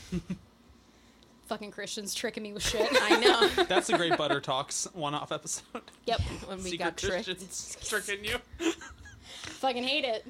[1.46, 2.86] Fucking Christians tricking me with shit.
[3.00, 3.64] I know.
[3.64, 5.80] That's a great Butter Talks one-off episode.
[6.04, 6.20] Yep.
[6.48, 7.24] when we Secret got tricked.
[7.24, 8.36] Christians tricking you.
[9.42, 10.26] Fucking hate it.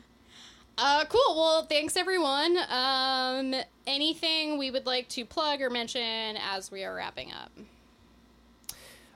[0.82, 1.36] Uh, cool.
[1.36, 2.57] Well, thanks everyone.
[2.70, 3.55] Um,
[3.86, 7.52] anything we would like to plug or mention as we are wrapping up?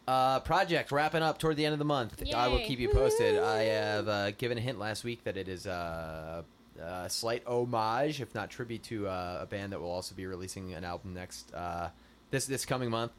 [0.07, 2.23] Uh, project wrapping up toward the end of the month.
[2.35, 3.39] I will keep you posted.
[3.39, 6.43] I have uh, given a hint last week that it is uh,
[6.78, 10.74] a slight homage, if not tribute, to uh, a band that will also be releasing
[10.74, 11.89] an album next uh,
[12.31, 13.12] this this coming month.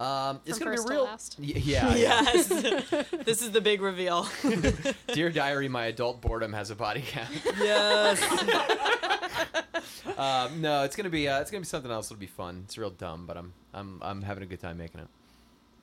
[0.00, 1.04] Um, it's gonna first be to real.
[1.04, 1.36] last.
[1.38, 2.22] Y- yeah, yeah.
[2.22, 2.48] yes.
[3.24, 4.26] this is the big reveal.
[5.12, 7.28] Dear diary, my adult boredom has a body count.
[7.58, 8.18] yes.
[10.18, 12.10] um, no, it's gonna be uh, it's gonna be something else.
[12.10, 12.62] It'll be fun.
[12.64, 15.08] It's real dumb, but I'm I'm I'm having a good time making it.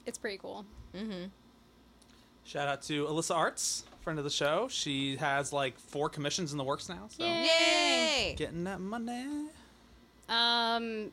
[0.07, 0.65] It's pretty cool.
[0.95, 1.29] Mhm.
[2.43, 4.67] Shout out to Alyssa Arts, friend of the show.
[4.69, 7.07] She has like four commissions in the works now.
[7.09, 7.43] So Yay.
[7.45, 8.35] Yay!
[8.37, 9.47] getting that money.
[10.29, 11.11] Um,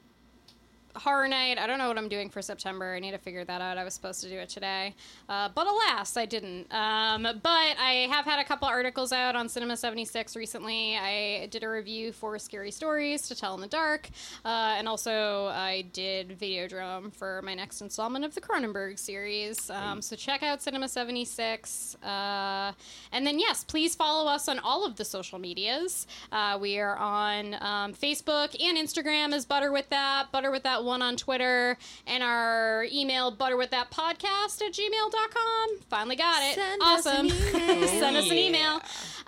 [0.96, 1.58] Horror Night.
[1.58, 2.94] I don't know what I'm doing for September.
[2.94, 3.78] I need to figure that out.
[3.78, 4.94] I was supposed to do it today,
[5.28, 6.72] uh, but alas, I didn't.
[6.72, 10.96] Um, but I have had a couple articles out on Cinema 76 recently.
[10.96, 14.08] I did a review for Scary Stories to Tell in the Dark,
[14.44, 19.70] uh, and also I did Videodrome for my next installment of the Cronenberg series.
[19.70, 21.96] Um, so check out Cinema 76.
[22.02, 22.72] Uh,
[23.12, 26.06] and then, yes, please follow us on all of the social medias.
[26.30, 30.83] Uh, we are on um, Facebook and Instagram as Butter With That, Butter With That
[30.84, 35.80] One on Twitter, and our email, Butter With That Podcast at gmail.com.
[35.88, 36.54] Finally got it.
[36.54, 37.26] Send us awesome.
[37.26, 37.88] an email.
[38.00, 38.80] Send us an email.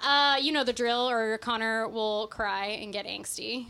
[0.05, 3.67] Uh, you know the drill, or Connor will cry and get angsty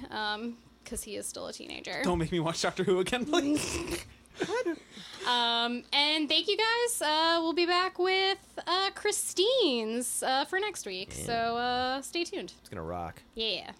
[0.82, 2.02] because he is still a teenager.
[2.02, 4.04] Don't make me watch Doctor Who again, please.
[5.26, 7.02] Um, and thank you guys.
[7.02, 11.12] Uh, we'll be back with uh, Christine's uh, for next week.
[11.12, 12.52] So uh, stay tuned.
[12.60, 13.22] It's gonna rock.
[13.34, 13.72] Yeah.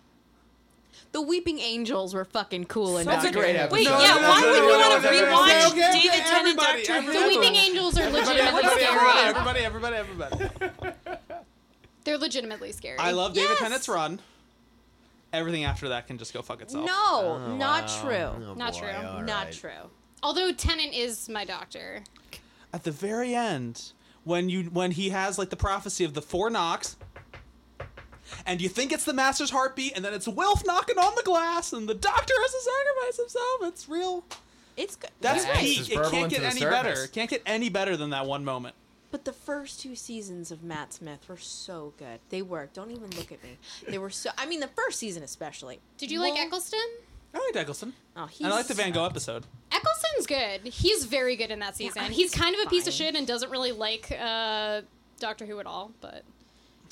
[1.13, 3.75] The Weeping Angels were fucking cool and That's a great episode.
[3.75, 5.21] Wait, No, yeah, no, no, why no, would no, you no, want to no, no,
[5.21, 7.19] no, rewatch no, okay, okay, David Tennant everybody, Doctor everybody.
[7.19, 7.29] The Who?
[7.41, 8.85] Weeping Angels are legitimately scary.
[9.17, 10.97] everybody, everybody, everybody, everybody.
[12.05, 12.99] They're legitimately scary.
[12.99, 13.59] I love David Yes.
[13.61, 14.21] Tennant's run.
[15.33, 16.87] Everything after that can just go fuck itself.
[16.87, 18.03] No, Oh, not wow.
[18.03, 18.47] true.
[18.49, 19.23] Oh, Not boy, true.
[19.25, 19.53] Not right.
[19.53, 19.71] true.
[20.23, 22.03] Although Tennant is my doctor.
[22.73, 23.93] At the very end,
[24.25, 26.97] when you when he has like the prophecy of the four knocks,
[28.47, 31.73] and you think it's the master's heartbeat, and then it's Wilf knocking on the glass,
[31.73, 33.73] and the doctor has to sacrifice himself.
[33.73, 34.25] It's real.
[34.77, 35.11] It's good.
[35.21, 35.91] That's Yes, peak.
[35.97, 36.71] It can't get any surface.
[36.83, 37.05] better.
[37.05, 38.75] It can't get any better than that one moment.
[39.11, 42.21] But the first two seasons of Matt Smith were so good.
[42.29, 42.69] They were.
[42.75, 43.57] Don't even look at me.
[43.89, 44.31] They were so.
[44.37, 45.79] I mean, the first season especially.
[45.97, 46.81] Did you like Well- Eccleston?
[47.35, 47.93] I like Eccleston.
[48.17, 48.41] Oh, he's.
[48.41, 49.45] And I like the Van Gogh episode.
[49.73, 50.73] Eccleston's good.
[50.73, 52.03] He's very good in that season.
[52.05, 54.83] Yeah, he's kind of a piece of shit and doesn't really like uh,
[55.21, 55.93] Doctor Who at all.
[56.01, 56.23] But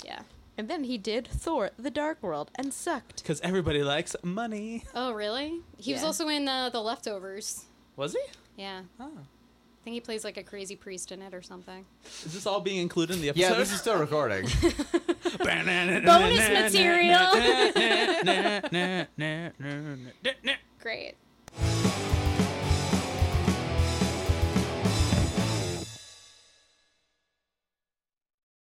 [0.05, 0.21] yeah.
[0.57, 3.23] And then he did Thor: The Dark World and sucked.
[3.23, 4.85] Because everybody likes money.
[4.95, 5.61] Oh really?
[5.77, 7.65] He was also in uh, The Leftovers.
[7.97, 8.21] Was he?
[8.57, 8.83] Yeah.
[9.01, 9.11] Oh.
[9.17, 11.85] I think he plays like a crazy priest in it or something.
[12.25, 13.43] Is this all being included in the episode?
[13.43, 14.47] Yeah, this is still recording.
[15.39, 17.35] Bonus material.
[18.73, 19.07] material.
[20.81, 21.17] Great.